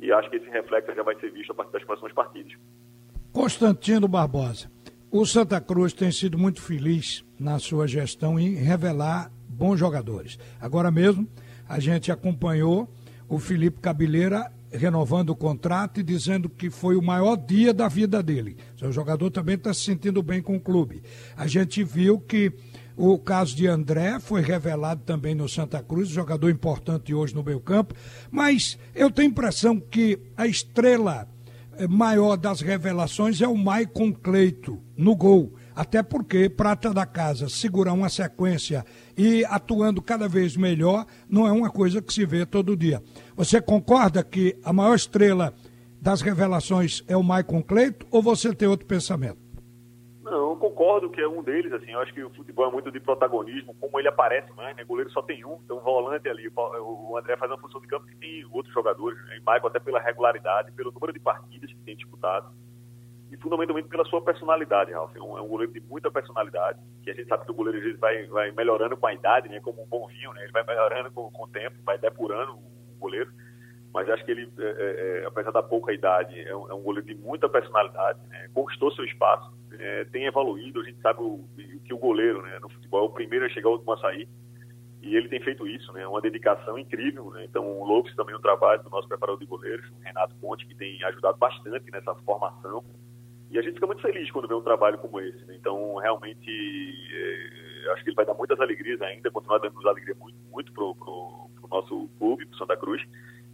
E 0.00 0.12
acho 0.12 0.30
que 0.30 0.36
esse 0.36 0.48
reflexo 0.48 0.94
já 0.94 1.02
vai 1.02 1.18
ser 1.18 1.32
visto 1.32 1.50
a 1.50 1.54
partir 1.54 1.72
das 1.72 1.84
próximas 1.84 2.12
partidas. 2.12 2.52
Constantino 3.32 4.06
Barbosa, 4.06 4.70
o 5.10 5.26
Santa 5.26 5.60
Cruz 5.60 5.92
tem 5.92 6.12
sido 6.12 6.38
muito 6.38 6.62
feliz 6.62 7.24
na 7.38 7.58
sua 7.58 7.86
gestão 7.86 8.38
em 8.38 8.54
revelar 8.54 9.30
bons 9.48 9.76
jogadores. 9.76 10.38
Agora 10.60 10.90
mesmo, 10.90 11.26
a 11.68 11.78
gente 11.78 12.10
acompanhou 12.10 12.88
o 13.28 13.38
Felipe 13.38 13.80
Cabeleira 13.80 14.50
renovando 14.70 15.30
o 15.30 15.36
contrato 15.36 16.00
e 16.00 16.02
dizendo 16.02 16.48
que 16.48 16.70
foi 16.70 16.96
o 16.96 17.02
maior 17.02 17.36
dia 17.36 17.72
da 17.72 17.88
vida 17.88 18.22
dele. 18.22 18.56
O 18.82 18.92
jogador 18.92 19.30
também 19.30 19.54
está 19.54 19.72
se 19.72 19.80
sentindo 19.80 20.22
bem 20.22 20.42
com 20.42 20.56
o 20.56 20.60
clube. 20.60 21.02
A 21.36 21.46
gente 21.46 21.82
viu 21.82 22.18
que 22.20 22.52
o 22.96 23.18
caso 23.18 23.54
de 23.54 23.66
André 23.66 24.18
foi 24.18 24.42
revelado 24.42 25.02
também 25.04 25.34
no 25.34 25.48
Santa 25.48 25.82
Cruz, 25.82 26.08
jogador 26.08 26.50
importante 26.50 27.14
hoje 27.14 27.34
no 27.34 27.44
meio 27.44 27.60
campo, 27.60 27.94
mas 28.30 28.76
eu 28.94 29.10
tenho 29.10 29.28
a 29.28 29.30
impressão 29.30 29.78
que 29.78 30.18
a 30.36 30.46
estrela 30.46 31.28
eh, 31.76 31.86
maior 31.86 32.36
das 32.36 32.60
revelações 32.60 33.40
é 33.40 33.46
o 33.46 33.56
Maicon 33.56 34.12
Cleito, 34.12 34.82
no 34.96 35.14
gol. 35.14 35.54
Até 35.78 36.02
porque 36.02 36.50
Prata 36.50 36.92
da 36.92 37.06
Casa 37.06 37.48
segurar 37.48 37.92
uma 37.92 38.08
sequência 38.08 38.84
e 39.16 39.44
atuando 39.44 40.02
cada 40.02 40.26
vez 40.26 40.56
melhor 40.56 41.06
não 41.30 41.46
é 41.46 41.52
uma 41.52 41.70
coisa 41.70 42.02
que 42.02 42.12
se 42.12 42.26
vê 42.26 42.44
todo 42.44 42.76
dia. 42.76 43.00
Você 43.36 43.62
concorda 43.62 44.24
que 44.24 44.58
a 44.64 44.72
maior 44.72 44.96
estrela 44.96 45.54
das 46.02 46.20
revelações 46.20 47.04
é 47.06 47.16
o 47.16 47.22
Maicon 47.22 47.62
Cleito 47.62 48.04
ou 48.10 48.20
você 48.20 48.52
tem 48.52 48.66
outro 48.66 48.88
pensamento? 48.88 49.38
Não, 50.24 50.50
eu 50.50 50.56
concordo 50.56 51.10
que 51.10 51.20
é 51.20 51.28
um 51.28 51.44
deles, 51.44 51.72
assim, 51.72 51.92
eu 51.92 52.00
acho 52.00 52.12
que 52.12 52.24
o 52.24 52.30
futebol 52.30 52.68
é 52.68 52.72
muito 52.72 52.90
de 52.90 52.98
protagonismo, 52.98 53.72
como 53.80 54.00
ele 54.00 54.08
aparece 54.08 54.52
mais, 54.54 54.76
né, 54.76 54.82
goleiro 54.82 55.10
só 55.12 55.22
tem 55.22 55.44
um, 55.44 55.60
então 55.64 55.78
volante 55.78 56.28
ali, 56.28 56.50
o 56.56 57.16
André 57.16 57.36
faz 57.36 57.52
uma 57.52 57.58
função 57.58 57.80
de 57.80 57.86
campo 57.86 58.04
que 58.04 58.16
tem 58.16 58.44
outros 58.50 58.74
jogadores, 58.74 59.16
né, 59.26 59.38
e 59.38 59.40
Maicon 59.42 59.68
até 59.68 59.78
pela 59.78 60.00
regularidade, 60.00 60.72
pelo 60.72 60.90
número 60.90 61.12
de 61.12 61.20
partidas 61.20 61.70
que 61.70 61.78
tem 61.84 61.96
disputado, 61.96 62.52
e 63.30 63.36
fundamentalmente 63.36 63.88
pela 63.88 64.04
sua 64.04 64.22
personalidade, 64.22 64.92
Ralf. 64.92 65.14
É 65.14 65.20
um, 65.20 65.38
é 65.38 65.42
um, 65.42 65.48
goleiro 65.48 65.72
de 65.72 65.80
muita 65.80 66.10
personalidade, 66.10 66.78
que 67.02 67.10
a 67.10 67.14
gente 67.14 67.28
sabe 67.28 67.44
que 67.44 67.50
o 67.50 67.54
goleiro 67.54 67.78
às 67.78 67.84
vezes 67.84 68.00
vai, 68.00 68.26
vai 68.26 68.50
melhorando 68.52 68.96
com 68.96 69.06
a 69.06 69.14
idade, 69.14 69.48
né, 69.48 69.60
como 69.60 69.82
um 69.82 69.86
bom 69.86 70.06
vinho, 70.06 70.32
né, 70.32 70.42
ele 70.44 70.52
vai 70.52 70.64
melhorando 70.64 71.10
com, 71.10 71.30
com 71.30 71.44
o 71.44 71.48
tempo, 71.48 71.76
vai 71.84 71.98
depurando 71.98 72.52
o 72.52 72.98
goleiro. 72.98 73.30
Mas 73.92 74.08
acho 74.08 74.24
que 74.24 74.30
ele, 74.30 74.50
é, 74.58 74.64
é, 74.64 75.22
é 75.22 75.26
apesar 75.26 75.50
da 75.50 75.62
pouca 75.62 75.92
idade, 75.92 76.38
é 76.40 76.54
um, 76.54 76.70
é 76.70 76.74
um 76.74 76.82
goleiro 76.82 77.06
de 77.06 77.14
muita 77.14 77.48
personalidade, 77.48 78.18
né, 78.28 78.48
conquistou 78.54 78.92
seu 78.92 79.04
espaço, 79.04 79.52
é, 79.78 80.04
tem 80.06 80.26
evoluído. 80.26 80.80
A 80.80 80.84
gente 80.84 81.00
sabe 81.00 81.20
o, 81.20 81.44
que 81.84 81.92
o 81.92 81.98
goleiro 81.98 82.42
né, 82.42 82.58
no 82.60 82.68
futebol 82.68 83.04
é 83.04 83.06
o 83.06 83.10
primeiro 83.10 83.44
a 83.44 83.48
chegar, 83.48 83.68
o 83.68 83.72
último 83.72 83.92
a 83.92 83.98
sair. 83.98 84.28
E 85.00 85.14
ele 85.14 85.28
tem 85.28 85.40
feito 85.40 85.66
isso, 85.66 85.92
né? 85.92 86.06
Uma 86.06 86.20
dedicação 86.20 86.76
incrível, 86.76 87.30
né? 87.30 87.44
Então, 87.44 87.64
o 87.64 87.84
Lopes 87.84 88.14
também 88.16 88.34
o 88.34 88.40
trabalho 88.40 88.82
do 88.82 88.90
nosso 88.90 89.06
preparador 89.06 89.38
de 89.38 89.46
goleiros, 89.46 89.88
o 89.90 90.02
Renato 90.02 90.34
Ponte, 90.36 90.66
que 90.66 90.74
tem 90.74 91.02
ajudado 91.04 91.38
bastante 91.38 91.88
nessa 91.90 92.14
formação. 92.16 92.84
E 93.50 93.58
a 93.58 93.62
gente 93.62 93.74
fica 93.74 93.86
muito 93.86 94.02
feliz 94.02 94.30
quando 94.30 94.48
vê 94.48 94.54
um 94.54 94.62
trabalho 94.62 94.98
como 94.98 95.20
esse. 95.20 95.42
Né? 95.46 95.56
Então, 95.58 95.96
realmente, 95.96 96.50
é, 97.12 97.92
acho 97.92 98.04
que 98.04 98.10
ele 98.10 98.16
vai 98.16 98.26
dar 98.26 98.34
muitas 98.34 98.60
alegrias 98.60 99.00
ainda, 99.00 99.30
continuar 99.30 99.58
dando 99.58 99.88
alegria 99.88 100.14
muito, 100.18 100.38
muito 100.50 100.72
para 100.72 100.84
o 100.84 101.50
nosso 101.70 102.08
clube, 102.18 102.46
para 102.46 102.58
Santa 102.58 102.76
Cruz. 102.76 103.02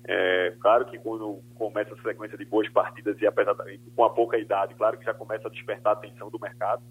É, 0.06 0.54
claro 0.60 0.84
que 0.86 0.98
quando 0.98 1.40
começa 1.54 1.94
a 1.94 2.02
sequência 2.02 2.36
de 2.36 2.44
boas 2.44 2.68
partidas 2.68 3.18
e 3.20 3.26
apesar 3.26 3.54
de, 3.54 3.78
com 3.96 4.04
a 4.04 4.10
pouca 4.10 4.36
idade, 4.36 4.74
claro 4.74 4.98
que 4.98 5.04
já 5.04 5.14
começa 5.14 5.48
a 5.48 5.50
despertar 5.50 5.90
a 5.90 5.92
atenção 5.92 6.28
do 6.28 6.40
mercado. 6.40 6.82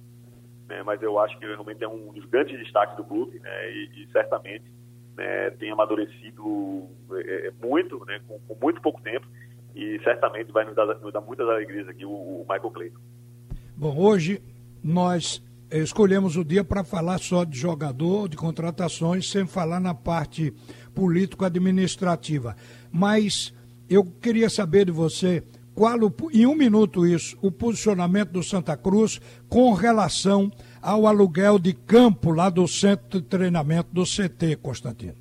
Né? 0.68 0.82
Mas 0.84 1.02
eu 1.02 1.20
acho 1.20 1.38
que 1.38 1.46
realmente 1.46 1.84
é 1.84 1.88
um 1.88 2.14
dos 2.14 2.26
grandes 2.26 2.58
destaques 2.58 2.96
do 2.96 3.04
clube 3.04 3.38
né? 3.40 3.72
e, 3.72 4.04
e 4.04 4.12
certamente 4.12 4.66
né, 5.18 5.52
tem 5.52 5.70
amadurecido 5.72 6.88
é, 7.12 7.48
é 7.48 7.52
muito, 7.62 8.04
né? 8.06 8.22
com, 8.28 8.40
com 8.40 8.56
muito 8.60 8.82
pouco 8.82 9.02
tempo 9.02 9.28
e 9.76 10.00
certamente 10.04 10.52
vai 10.52 10.66
nos 10.66 10.76
dar, 10.76 10.86
nos 10.86 11.14
dar 11.14 11.22
muitas 11.22 11.48
alegrias 11.48 11.88
aqui 11.88 12.06
o, 12.06 12.12
o 12.12 12.46
Michael 12.50 12.72
Clayton. 12.72 13.00
Bom, 13.76 13.98
hoje 13.98 14.42
nós 14.84 15.44
escolhemos 15.72 16.38
o 16.38 16.44
dia 16.44 16.64
para 16.64 16.84
falar 16.84 17.18
só 17.18 17.44
de 17.44 17.58
jogador, 17.58 18.30
de 18.30 18.38
contratações, 18.38 19.30
sem 19.30 19.48
falar 19.48 19.80
na 19.80 19.94
parte 19.94 20.54
político-administrativa. 20.94 22.56
Mas 22.92 23.54
eu 23.90 24.04
queria 24.04 24.50
saber 24.50 24.86
de 24.86 24.92
você 24.92 25.44
qual, 25.74 25.98
o, 25.98 26.14
em 26.32 26.46
um 26.46 26.56
minuto 26.56 27.06
isso, 27.06 27.38
o 27.42 27.52
posicionamento 27.52 28.30
do 28.30 28.44
Santa 28.44 28.78
Cruz 28.78 29.20
com 29.50 29.74
relação 29.74 30.52
ao 30.82 31.08
aluguel 31.08 31.58
de 31.58 31.74
campo 31.74 32.32
lá 32.32 32.50
do 32.50 32.68
centro 32.68 33.20
de 33.20 33.28
treinamento 33.28 33.90
do 33.92 34.04
CT, 34.04 34.58
Constantino. 34.58 35.16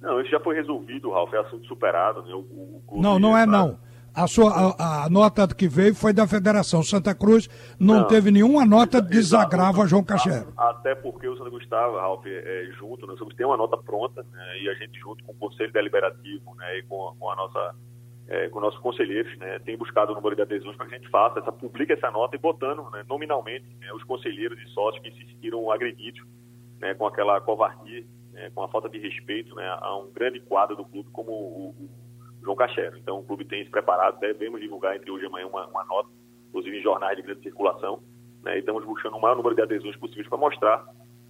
Não, 0.00 0.20
isso 0.22 0.30
já 0.30 0.40
foi 0.40 0.56
resolvido, 0.56 1.10
Ralf, 1.10 1.32
é 1.34 1.38
assunto 1.38 1.66
superado. 1.66 2.22
Né? 2.22 2.32
O, 2.32 2.82
o 2.88 3.02
não, 3.02 3.18
não 3.18 3.36
é 3.36 3.44
não. 3.44 3.78
A, 4.14 4.26
sua, 4.26 4.74
a, 4.78 5.04
a, 5.04 5.10
nota 5.10 5.46
que 5.54 5.68
veio 5.68 5.94
foi 5.94 6.12
da 6.12 6.26
Federação. 6.26 6.82
Santa 6.82 7.14
Cruz 7.14 7.48
não, 7.78 8.00
não. 8.00 8.06
teve 8.06 8.30
nenhuma 8.30 8.64
nota 8.66 9.00
de 9.00 9.08
desagravo 9.08 9.82
a 9.82 9.86
João 9.86 10.04
Cacheiro. 10.04 10.52
Até 10.56 10.94
porque 10.94 11.28
o 11.28 11.36
Santa 11.36 11.50
Cruz 11.50 11.62
estava, 11.62 12.00
Ralf, 12.00 12.24
é, 12.26 12.68
junto, 12.78 13.06
nós 13.06 13.18
tem 13.36 13.46
uma 13.46 13.56
nota 13.56 13.76
pronta, 13.76 14.22
né, 14.22 14.58
e 14.62 14.68
a 14.68 14.74
gente 14.74 14.98
junto 14.98 15.24
com 15.24 15.32
o 15.32 15.36
Conselho 15.36 15.72
Deliberativo 15.72 16.54
né, 16.56 16.78
e 16.78 16.82
com, 16.82 17.14
com 17.18 17.30
a 17.30 17.36
nossa 17.36 17.74
é, 18.30 18.48
com 18.48 18.60
nossos 18.60 18.78
conselheiros, 18.80 19.36
né, 19.38 19.58
tem 19.58 19.76
buscado 19.76 20.12
o 20.12 20.14
número 20.14 20.36
de 20.36 20.42
adesões 20.42 20.76
para 20.76 20.86
que 20.86 20.94
a 20.94 20.98
gente 20.98 21.10
faça, 21.10 21.40
essa, 21.40 21.50
publique 21.50 21.92
essa 21.92 22.12
nota 22.12 22.36
e 22.36 22.38
botando 22.38 22.88
né, 22.90 23.04
nominalmente 23.08 23.66
né, 23.80 23.92
os 23.92 24.04
conselheiros 24.04 24.56
e 24.60 24.68
sócios 24.68 25.02
que 25.02 25.10
se 25.10 25.32
sentiram 25.32 25.68
agredidos 25.70 26.22
né, 26.78 26.94
com 26.94 27.06
aquela 27.06 27.40
covardia, 27.40 28.04
né, 28.32 28.48
com 28.54 28.62
a 28.62 28.68
falta 28.68 28.88
de 28.88 28.98
respeito 28.98 29.52
né, 29.56 29.66
a 29.80 29.96
um 29.96 30.12
grande 30.12 30.38
quadro 30.40 30.76
do 30.76 30.84
clube 30.84 31.10
como 31.10 31.32
o, 31.32 31.70
o 31.70 31.90
João 32.42 32.56
Cachero. 32.56 32.96
Então 32.98 33.18
o 33.18 33.24
clube 33.24 33.44
tem 33.44 33.64
se 33.64 33.70
preparado, 33.70 34.18
devemos 34.18 34.60
divulgar 34.60 34.96
entre 34.96 35.10
hoje 35.10 35.24
e 35.24 35.26
amanhã 35.26 35.46
uma, 35.46 35.66
uma 35.66 35.84
nota, 35.84 36.08
inclusive 36.48 36.78
em 36.78 36.82
jornais 36.82 37.16
de 37.16 37.22
grande 37.22 37.42
circulação, 37.42 38.02
né, 38.42 38.56
e 38.56 38.60
estamos 38.60 38.84
buscando 38.84 39.16
o 39.16 39.20
maior 39.20 39.36
número 39.36 39.54
de 39.54 39.62
adesões 39.62 39.96
possíveis 39.96 40.28
para 40.28 40.38
mostrar 40.38 40.86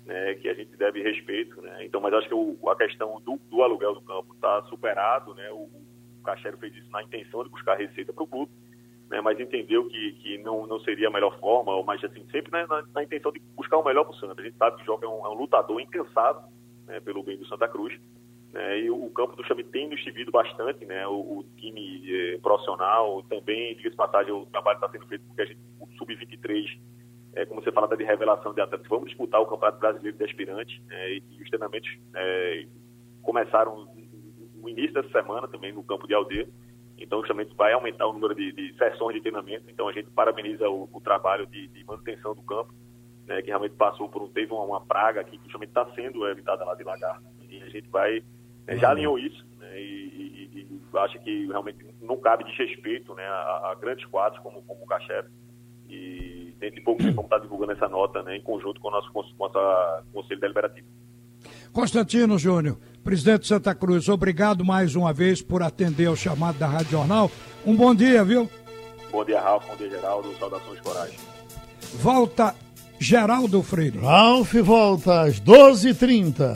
né, 0.06 0.34
que 0.34 0.48
a 0.48 0.54
gente 0.54 0.76
deve 0.76 1.02
respeito. 1.02 1.60
Né? 1.60 1.84
Então, 1.84 2.00
mas 2.00 2.14
acho 2.14 2.28
que 2.28 2.34
o, 2.34 2.56
a 2.68 2.76
questão 2.76 3.20
do, 3.20 3.38
do, 3.50 3.62
aluguel 3.62 3.94
do 3.94 4.02
campo 4.02 4.34
está 4.34 4.62
superado, 4.64 5.34
né? 5.34 5.50
o, 5.50 5.68
o 6.20 6.22
Cachero 6.24 6.58
fez 6.58 6.74
isso 6.74 6.90
na 6.90 7.02
intenção 7.02 7.42
de 7.42 7.50
buscar 7.50 7.76
receita 7.76 8.12
para 8.12 8.24
o 8.24 8.26
clube, 8.26 8.52
né, 9.10 9.20
mas 9.20 9.40
entendeu 9.40 9.88
que, 9.88 10.12
que 10.12 10.38
não, 10.38 10.66
não 10.66 10.78
seria 10.80 11.08
a 11.08 11.10
melhor 11.10 11.36
forma, 11.40 11.82
mas 11.82 12.02
assim, 12.04 12.24
sempre 12.30 12.52
né, 12.52 12.64
na, 12.68 12.84
na, 12.94 13.02
intenção 13.02 13.32
de 13.32 13.40
buscar 13.56 13.78
o 13.78 13.84
melhor 13.84 14.04
para 14.04 14.12
o 14.12 14.16
Santa. 14.16 14.40
A 14.40 14.44
gente 14.44 14.56
sabe 14.56 14.76
que 14.76 14.82
o 14.82 14.86
Joga 14.86 15.06
é 15.06 15.08
um, 15.08 15.26
é 15.26 15.28
um 15.28 15.34
lutador 15.34 15.80
incansável 15.80 16.42
né, 16.86 17.00
pelo 17.00 17.22
bem 17.22 17.36
do 17.36 17.46
Santa 17.46 17.66
Cruz, 17.66 17.98
né, 18.52 18.80
e 18.80 18.90
o 18.90 19.08
campo 19.10 19.36
do 19.36 19.44
Chame 19.44 19.62
tem 19.62 19.96
servido 20.02 20.32
bastante, 20.32 20.84
né, 20.84 21.06
o, 21.06 21.38
o 21.38 21.44
time 21.56 22.02
eh, 22.08 22.38
profissional 22.38 23.22
também, 23.24 23.76
diga-se 23.76 23.94
passagem, 23.94 24.32
o 24.32 24.44
trabalho 24.46 24.76
está 24.76 24.88
sendo 24.88 25.06
feito 25.06 25.24
porque 25.26 25.42
a 25.42 25.44
gente, 25.44 25.60
o 25.78 25.86
Sub-23, 25.96 26.80
é, 27.34 27.46
como 27.46 27.62
você 27.62 27.70
fala, 27.70 27.86
está 27.86 27.94
de 27.94 28.02
revelação 28.02 28.52
de 28.52 28.60
atletas, 28.60 28.88
vamos 28.88 29.08
disputar 29.08 29.40
o 29.40 29.46
Campeonato 29.46 29.78
Brasileiro 29.78 30.18
de 30.18 30.24
Aspirantes, 30.24 30.82
né, 30.86 31.12
e, 31.12 31.22
e, 31.30 31.42
os 31.42 31.48
treinamentos 31.48 31.88
é, 32.16 32.66
começaram 33.22 33.88
no 34.56 34.68
início 34.68 34.94
dessa 34.94 35.10
semana 35.10 35.46
também 35.46 35.72
no 35.72 35.84
campo 35.84 36.08
de 36.08 36.14
aldeia, 36.14 36.48
então 36.98 37.20
justamente 37.20 37.54
vai 37.54 37.72
aumentar 37.72 38.08
o 38.08 38.12
número 38.12 38.34
de, 38.34 38.50
de 38.50 38.76
sessões 38.76 39.14
de 39.14 39.20
treinamento, 39.20 39.70
então 39.70 39.86
a 39.86 39.92
gente 39.92 40.10
parabeniza 40.10 40.68
o, 40.68 40.88
o 40.92 41.00
trabalho 41.00 41.46
de, 41.46 41.68
de, 41.68 41.84
manutenção 41.84 42.34
do 42.34 42.42
campo, 42.42 42.74
né, 43.28 43.40
que 43.42 43.48
realmente 43.48 43.76
passou 43.76 44.08
por 44.08 44.22
um, 44.22 44.28
teve 44.28 44.52
uma, 44.52 44.64
uma 44.64 44.80
praga 44.80 45.20
aqui 45.20 45.38
que 45.38 45.44
justamente 45.44 45.68
está 45.68 45.86
sendo 45.94 46.26
evitada 46.26 46.64
lá 46.64 46.74
de 46.74 46.82
lagarto, 46.82 47.24
e 47.48 47.62
a 47.62 47.68
gente 47.68 47.88
vai 47.88 48.24
é, 48.66 48.76
já 48.76 48.90
alinhou 48.90 49.18
isso, 49.18 49.44
né, 49.58 49.80
e, 49.80 50.50
e, 50.54 50.98
acha 50.98 51.18
que 51.18 51.46
realmente 51.46 51.78
não 52.00 52.16
cabe 52.18 52.44
desrespeito 52.44 53.14
né, 53.14 53.24
a, 53.24 53.70
a 53.72 53.76
grandes 53.80 54.04
quadros 54.06 54.42
como, 54.42 54.62
como 54.62 54.84
o 54.84 54.86
Cachep. 54.86 55.28
E 55.88 56.54
dentro 56.58 56.76
de 56.76 56.82
pouco 56.82 57.02
tempo 57.02 57.16
vamos 57.16 57.26
estar 57.26 57.38
divulgando 57.38 57.72
essa 57.72 57.88
nota 57.88 58.22
né, 58.22 58.36
em 58.36 58.42
conjunto 58.42 58.80
com 58.80 58.88
o 58.88 58.90
nosso, 58.90 59.10
com 59.12 59.24
Conselho 60.12 60.40
Deliberativo. 60.40 60.86
Constantino 61.72 62.38
Júnior, 62.38 62.76
presidente 63.02 63.42
de 63.42 63.46
Santa 63.48 63.74
Cruz, 63.74 64.08
obrigado 64.08 64.64
mais 64.64 64.94
uma 64.94 65.12
vez 65.12 65.40
por 65.40 65.62
atender 65.62 66.06
ao 66.06 66.16
chamado 66.16 66.58
da 66.58 66.66
Rádio 66.66 66.90
Jornal. 66.92 67.30
Um 67.64 67.74
bom 67.76 67.94
dia, 67.94 68.24
viu? 68.24 68.48
Bom 69.10 69.24
dia, 69.24 69.40
Ralf. 69.40 69.66
Bom 69.66 69.76
dia, 69.76 69.90
Geraldo. 69.90 70.32
Saudações 70.38 70.80
Coragem. 70.80 71.18
Volta 71.94 72.54
Geraldo 72.98 73.62
Freire. 73.62 73.98
Ralf 73.98 74.54
volta 74.54 75.22
às 75.22 75.40
12h30. 75.40 76.48